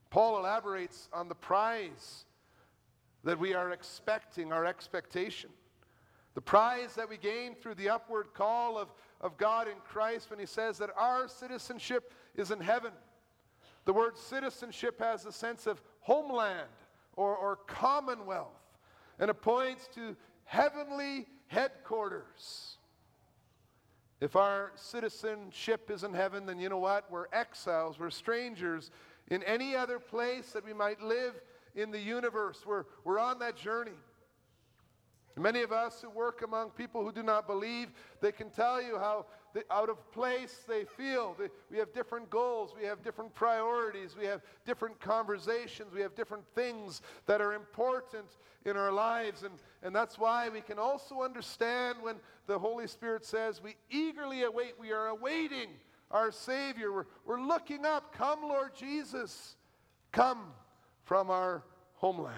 Paul 0.09 0.39
elaborates 0.39 1.07
on 1.13 1.29
the 1.29 1.35
prize 1.35 2.25
that 3.23 3.39
we 3.39 3.53
are 3.53 3.71
expecting, 3.71 4.51
our 4.51 4.65
expectation. 4.65 5.49
The 6.33 6.41
prize 6.41 6.95
that 6.95 7.09
we 7.09 7.17
gain 7.17 7.55
through 7.55 7.75
the 7.75 7.89
upward 7.89 8.33
call 8.33 8.77
of, 8.77 8.89
of 9.21 9.37
God 9.37 9.67
in 9.67 9.75
Christ 9.83 10.29
when 10.29 10.39
he 10.39 10.45
says 10.45 10.77
that 10.79 10.89
our 10.97 11.27
citizenship 11.27 12.11
is 12.35 12.51
in 12.51 12.59
heaven. 12.59 12.91
The 13.85 13.93
word 13.93 14.17
citizenship 14.17 14.99
has 14.99 15.25
a 15.25 15.31
sense 15.31 15.67
of 15.67 15.81
homeland 15.99 16.67
or, 17.15 17.35
or 17.35 17.57
commonwealth 17.67 18.61
and 19.21 19.29
it 19.29 19.41
points 19.41 19.87
to 19.93 20.17
heavenly 20.45 21.27
headquarters. 21.47 22.77
If 24.21 24.35
our 24.35 24.71
citizenship 24.75 25.89
is 25.89 26.03
in 26.03 26.13
heaven, 26.13 26.45
then 26.45 26.59
you 26.59 26.69
know 26.69 26.77
what? 26.77 27.09
We're 27.09 27.25
exiles, 27.33 27.99
we're 27.99 28.11
strangers 28.11 28.91
in 29.29 29.41
any 29.43 29.75
other 29.75 29.97
place 29.97 30.51
that 30.51 30.63
we 30.63 30.73
might 30.73 31.01
live 31.01 31.33
in 31.75 31.89
the 31.89 31.99
universe. 31.99 32.63
We're, 32.65 32.85
we're 33.03 33.19
on 33.19 33.39
that 33.39 33.57
journey. 33.57 33.97
Many 35.37 35.63
of 35.63 35.71
us 35.71 36.01
who 36.01 36.09
work 36.09 36.43
among 36.43 36.71
people 36.71 37.03
who 37.03 37.11
do 37.11 37.23
not 37.23 37.47
believe, 37.47 37.89
they 38.21 38.31
can 38.31 38.51
tell 38.51 38.81
you 38.81 38.99
how 38.99 39.25
out 39.69 39.89
of 39.89 40.11
place 40.11 40.63
they 40.67 40.85
feel. 40.85 41.35
We 41.69 41.77
have 41.77 41.93
different 41.93 42.29
goals, 42.29 42.73
we 42.79 42.85
have 42.85 43.03
different 43.03 43.33
priorities, 43.33 44.15
we 44.17 44.25
have 44.25 44.41
different 44.65 44.99
conversations, 44.99 45.93
we 45.93 46.01
have 46.01 46.15
different 46.15 46.45
things 46.55 47.01
that 47.25 47.41
are 47.41 47.53
important 47.53 48.37
in 48.65 48.77
our 48.77 48.91
lives. 48.91 49.43
And, 49.43 49.53
and 49.83 49.95
that's 49.95 50.17
why 50.17 50.49
we 50.49 50.61
can 50.61 50.79
also 50.79 51.21
understand 51.21 51.97
when 52.01 52.15
the 52.47 52.57
Holy 52.57 52.87
Spirit 52.87 53.25
says, 53.25 53.61
We 53.61 53.75
eagerly 53.89 54.43
await, 54.43 54.73
we 54.79 54.91
are 54.91 55.07
awaiting 55.07 55.69
our 56.11 56.31
Savior. 56.31 56.91
We're, 56.91 57.05
we're 57.25 57.41
looking 57.41 57.85
up. 57.85 58.13
Come, 58.15 58.43
Lord 58.43 58.75
Jesus. 58.75 59.55
Come 60.11 60.53
from 61.03 61.29
our 61.29 61.63
homeland. 61.95 62.37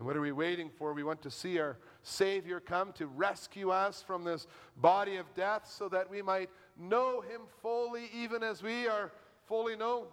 And 0.00 0.06
what 0.06 0.16
are 0.16 0.22
we 0.22 0.32
waiting 0.32 0.70
for? 0.70 0.94
We 0.94 1.02
want 1.02 1.20
to 1.22 1.30
see 1.30 1.58
our 1.58 1.76
Savior 2.02 2.58
come 2.58 2.94
to 2.94 3.06
rescue 3.06 3.68
us 3.68 4.02
from 4.02 4.24
this 4.24 4.46
body 4.78 5.18
of 5.18 5.26
death 5.34 5.70
so 5.70 5.90
that 5.90 6.10
we 6.10 6.22
might 6.22 6.48
know 6.78 7.20
Him 7.20 7.42
fully, 7.60 8.08
even 8.14 8.42
as 8.42 8.62
we 8.62 8.88
are 8.88 9.12
fully 9.46 9.76
known. 9.76 10.06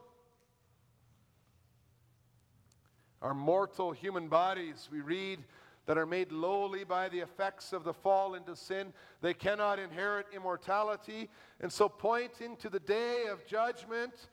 Our 3.21 3.33
mortal 3.33 3.93
human 3.93 4.27
bodies, 4.27 4.89
we 4.91 4.99
read, 4.99 5.39
that 5.85 5.97
are 5.97 6.05
made 6.05 6.33
lowly 6.33 6.83
by 6.83 7.07
the 7.07 7.21
effects 7.21 7.71
of 7.71 7.85
the 7.85 7.93
fall 7.93 8.35
into 8.35 8.57
sin, 8.57 8.91
they 9.21 9.33
cannot 9.33 9.79
inherit 9.79 10.25
immortality. 10.35 11.29
And 11.61 11.71
so, 11.71 11.87
pointing 11.87 12.57
to 12.57 12.69
the 12.69 12.81
day 12.81 13.27
of 13.31 13.45
judgment, 13.45 14.27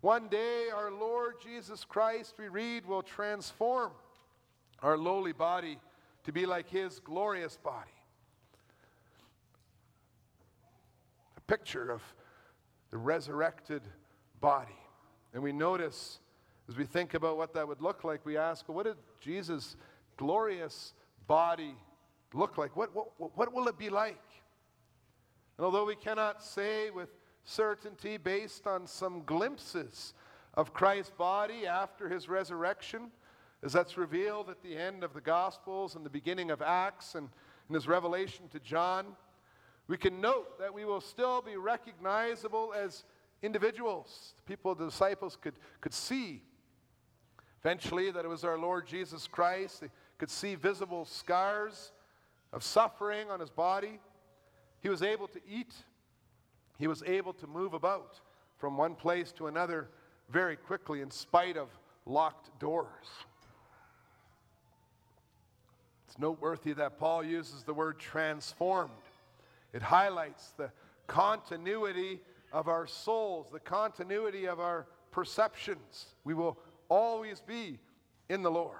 one 0.00 0.26
day 0.26 0.70
our 0.74 0.90
Lord 0.90 1.34
Jesus 1.40 1.84
Christ, 1.84 2.34
we 2.36 2.48
read, 2.48 2.84
will 2.84 3.04
transform 3.04 3.92
our 4.82 4.96
lowly 4.96 5.32
body 5.32 5.78
to 6.24 6.32
be 6.32 6.46
like 6.46 6.68
his 6.68 7.00
glorious 7.00 7.56
body. 7.56 7.90
A 11.36 11.40
picture 11.42 11.90
of 11.90 12.02
the 12.90 12.98
resurrected 12.98 13.82
body. 14.40 14.78
And 15.32 15.42
we 15.42 15.52
notice 15.52 16.20
as 16.68 16.76
we 16.76 16.84
think 16.84 17.14
about 17.14 17.36
what 17.36 17.52
that 17.54 17.68
would 17.68 17.82
look 17.82 18.04
like, 18.04 18.24
we 18.24 18.36
ask, 18.36 18.66
well, 18.68 18.76
what 18.76 18.86
did 18.86 18.96
Jesus' 19.20 19.76
glorious 20.16 20.94
body 21.26 21.74
look 22.32 22.56
like? 22.56 22.74
What, 22.74 22.94
what, 22.94 23.36
what 23.36 23.52
will 23.52 23.68
it 23.68 23.78
be 23.78 23.90
like? 23.90 24.22
And 25.58 25.64
although 25.64 25.84
we 25.84 25.96
cannot 25.96 26.42
say 26.42 26.90
with 26.90 27.10
certainty, 27.44 28.16
based 28.16 28.66
on 28.66 28.86
some 28.86 29.22
glimpses 29.24 30.14
of 30.54 30.72
Christ's 30.72 31.12
body 31.16 31.66
after 31.66 32.08
his 32.08 32.28
resurrection, 32.28 33.10
as 33.64 33.72
that's 33.72 33.96
revealed 33.96 34.50
at 34.50 34.62
the 34.62 34.76
end 34.76 35.02
of 35.02 35.14
the 35.14 35.22
Gospels 35.22 35.96
and 35.96 36.04
the 36.04 36.10
beginning 36.10 36.50
of 36.50 36.60
Acts 36.60 37.14
and 37.14 37.30
in 37.70 37.74
his 37.74 37.88
revelation 37.88 38.46
to 38.50 38.60
John, 38.60 39.06
we 39.88 39.96
can 39.96 40.20
note 40.20 40.58
that 40.58 40.74
we 40.74 40.84
will 40.84 41.00
still 41.00 41.40
be 41.40 41.56
recognizable 41.56 42.74
as 42.76 43.04
individuals. 43.42 44.34
The 44.36 44.42
people, 44.42 44.74
the 44.74 44.84
disciples 44.84 45.38
could, 45.40 45.54
could 45.80 45.94
see 45.94 46.42
eventually 47.62 48.10
that 48.10 48.26
it 48.26 48.28
was 48.28 48.44
our 48.44 48.58
Lord 48.58 48.86
Jesus 48.86 49.26
Christ. 49.26 49.80
They 49.80 49.88
could 50.18 50.30
see 50.30 50.56
visible 50.56 51.06
scars 51.06 51.92
of 52.52 52.62
suffering 52.62 53.30
on 53.30 53.40
his 53.40 53.50
body. 53.50 53.98
He 54.82 54.90
was 54.90 55.02
able 55.02 55.28
to 55.28 55.40
eat, 55.48 55.72
he 56.78 56.86
was 56.86 57.02
able 57.06 57.32
to 57.32 57.46
move 57.46 57.72
about 57.72 58.20
from 58.58 58.76
one 58.76 58.94
place 58.94 59.32
to 59.32 59.46
another 59.46 59.88
very 60.28 60.56
quickly 60.56 61.00
in 61.00 61.10
spite 61.10 61.56
of 61.56 61.68
locked 62.04 62.58
doors. 62.60 63.06
It's 66.14 66.20
noteworthy 66.20 66.74
that 66.74 66.96
Paul 66.96 67.24
uses 67.24 67.64
the 67.64 67.74
word 67.74 67.98
transformed. 67.98 68.92
It 69.72 69.82
highlights 69.82 70.50
the 70.56 70.70
continuity 71.08 72.20
of 72.52 72.68
our 72.68 72.86
souls, 72.86 73.48
the 73.52 73.58
continuity 73.58 74.46
of 74.46 74.60
our 74.60 74.86
perceptions. 75.10 76.14
We 76.22 76.32
will 76.32 76.56
always 76.88 77.40
be 77.40 77.80
in 78.28 78.42
the 78.42 78.50
Lord. 78.50 78.76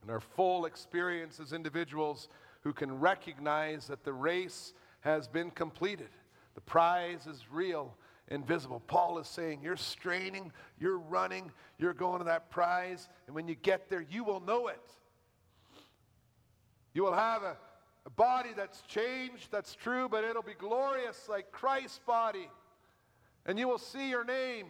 And 0.00 0.12
our 0.12 0.20
full 0.20 0.66
experience 0.66 1.40
as 1.40 1.52
individuals 1.52 2.28
who 2.60 2.72
can 2.72 3.00
recognize 3.00 3.88
that 3.88 4.04
the 4.04 4.12
race 4.12 4.74
has 5.00 5.26
been 5.26 5.50
completed, 5.50 6.10
the 6.54 6.60
prize 6.60 7.26
is 7.26 7.46
real 7.50 7.96
and 8.28 8.46
visible. 8.46 8.80
Paul 8.86 9.18
is 9.18 9.26
saying, 9.26 9.58
You're 9.60 9.76
straining, 9.76 10.52
you're 10.78 10.98
running, 10.98 11.50
you're 11.78 11.92
going 11.94 12.20
to 12.20 12.24
that 12.26 12.48
prize, 12.48 13.08
and 13.26 13.34
when 13.34 13.48
you 13.48 13.56
get 13.56 13.90
there, 13.90 14.06
you 14.08 14.22
will 14.22 14.38
know 14.38 14.68
it. 14.68 14.78
You 16.94 17.02
will 17.02 17.14
have 17.14 17.42
a, 17.42 17.56
a 18.06 18.10
body 18.10 18.50
that's 18.56 18.82
changed, 18.82 19.48
that's 19.50 19.74
true, 19.74 20.08
but 20.08 20.24
it'll 20.24 20.42
be 20.42 20.54
glorious 20.54 21.28
like 21.28 21.52
Christ's 21.52 22.00
body. 22.06 22.48
And 23.46 23.58
you 23.58 23.68
will 23.68 23.78
see 23.78 24.10
your 24.10 24.24
name 24.24 24.66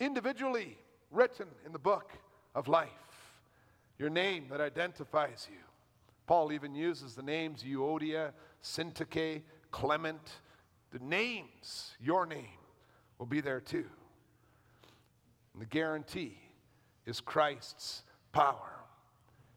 individually 0.00 0.76
written 1.10 1.46
in 1.64 1.72
the 1.72 1.78
book 1.78 2.12
of 2.54 2.68
life. 2.68 2.90
Your 3.98 4.10
name 4.10 4.46
that 4.50 4.60
identifies 4.60 5.46
you. 5.50 5.58
Paul 6.26 6.52
even 6.52 6.74
uses 6.74 7.14
the 7.14 7.22
names 7.22 7.62
Euodia, 7.62 8.32
Syntyche, 8.62 9.42
Clement. 9.70 10.40
The 10.90 10.98
names, 10.98 11.94
your 12.00 12.26
name, 12.26 12.58
will 13.18 13.26
be 13.26 13.40
there 13.40 13.60
too. 13.60 13.86
And 15.52 15.62
the 15.62 15.66
guarantee 15.66 16.38
is 17.06 17.20
Christ's 17.20 18.02
power. 18.32 18.72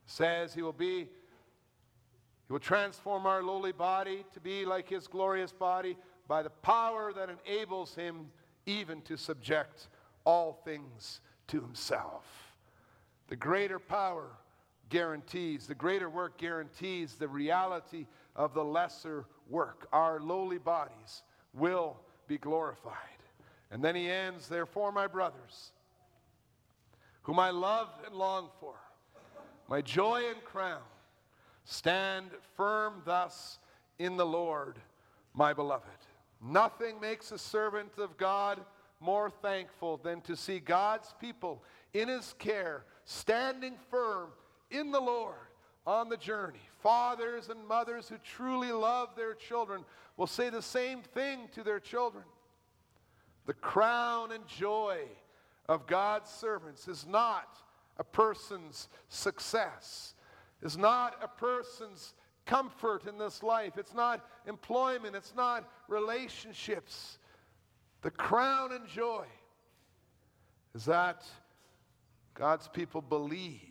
It 0.05 0.11
says 0.11 0.53
he 0.53 0.61
will 0.61 0.71
be 0.71 1.09
he 2.49 2.53
will 2.53 2.59
transform 2.59 3.27
our 3.27 3.43
lowly 3.43 3.71
body 3.71 4.25
to 4.33 4.39
be 4.39 4.65
like 4.65 4.89
his 4.89 5.05
glorious 5.05 5.51
body 5.51 5.95
by 6.27 6.41
the 6.41 6.49
power 6.49 7.13
that 7.13 7.29
enables 7.29 7.93
him 7.93 8.25
even 8.65 9.03
to 9.03 9.17
subject 9.17 9.87
all 10.25 10.59
things 10.65 11.21
to 11.45 11.61
himself. 11.61 12.25
The 13.27 13.35
greater 13.35 13.77
power 13.77 14.31
guarantees, 14.89 15.67
the 15.67 15.75
greater 15.75 16.09
work 16.09 16.39
guarantees 16.39 17.13
the 17.13 17.27
reality 17.27 18.07
of 18.35 18.55
the 18.55 18.65
lesser 18.65 19.27
work. 19.47 19.87
Our 19.93 20.19
lowly 20.19 20.57
bodies 20.57 21.21
will 21.53 21.97
be 22.27 22.39
glorified. 22.39 22.95
And 23.69 23.83
then 23.83 23.93
he 23.93 24.09
ends, 24.09 24.47
therefore, 24.47 24.91
my 24.91 25.05
brothers, 25.05 25.73
whom 27.21 27.37
I 27.37 27.51
love 27.51 27.89
and 28.07 28.15
long 28.15 28.49
for, 28.59 28.73
my 29.67 29.83
joy 29.83 30.23
and 30.31 30.43
crown 30.43 30.81
Stand 31.65 32.31
firm 32.55 33.01
thus 33.05 33.59
in 33.97 34.17
the 34.17 34.25
Lord, 34.25 34.79
my 35.33 35.53
beloved. 35.53 35.85
Nothing 36.41 36.99
makes 36.99 37.31
a 37.31 37.37
servant 37.37 37.91
of 37.97 38.17
God 38.17 38.59
more 38.99 39.29
thankful 39.29 39.97
than 39.97 40.21
to 40.21 40.35
see 40.35 40.59
God's 40.59 41.13
people 41.19 41.63
in 41.93 42.07
his 42.07 42.33
care, 42.39 42.83
standing 43.05 43.75
firm 43.89 44.29
in 44.71 44.91
the 44.91 44.99
Lord 44.99 45.35
on 45.85 46.09
the 46.09 46.17
journey. 46.17 46.59
Fathers 46.81 47.49
and 47.49 47.67
mothers 47.67 48.09
who 48.09 48.17
truly 48.17 48.71
love 48.71 49.09
their 49.15 49.33
children 49.33 49.83
will 50.17 50.27
say 50.27 50.49
the 50.49 50.61
same 50.61 51.01
thing 51.01 51.49
to 51.53 51.63
their 51.63 51.79
children. 51.79 52.23
The 53.45 53.53
crown 53.53 54.31
and 54.31 54.45
joy 54.47 54.99
of 55.67 55.87
God's 55.87 56.29
servants 56.29 56.87
is 56.87 57.05
not 57.07 57.57
a 57.97 58.03
person's 58.03 58.87
success 59.07 60.13
is 60.61 60.77
not 60.77 61.15
a 61.21 61.27
person's 61.27 62.13
comfort 62.45 63.05
in 63.07 63.17
this 63.17 63.43
life. 63.43 63.73
It's 63.77 63.93
not 63.93 64.25
employment. 64.47 65.15
It's 65.15 65.33
not 65.35 65.69
relationships. 65.87 67.19
The 68.01 68.11
crown 68.11 68.71
and 68.71 68.87
joy 68.87 69.25
is 70.73 70.85
that 70.85 71.25
God's 72.33 72.67
people 72.67 73.01
believe 73.01 73.61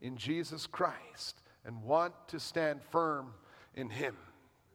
in 0.00 0.16
Jesus 0.16 0.66
Christ 0.66 1.40
and 1.64 1.82
want 1.82 2.14
to 2.28 2.40
stand 2.40 2.80
firm 2.90 3.32
in 3.74 3.88
Him. 3.88 4.16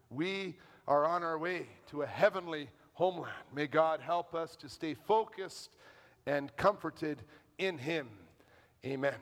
We 0.09 0.55
are 0.87 1.05
on 1.05 1.23
our 1.23 1.37
way 1.37 1.67
to 1.89 2.03
a 2.03 2.07
heavenly 2.07 2.69
homeland. 2.93 3.33
May 3.53 3.67
God 3.67 3.99
help 3.99 4.33
us 4.33 4.55
to 4.57 4.69
stay 4.69 4.93
focused 4.93 5.75
and 6.25 6.55
comforted 6.55 7.21
in 7.57 7.77
Him. 7.77 8.07
Amen. 8.85 9.15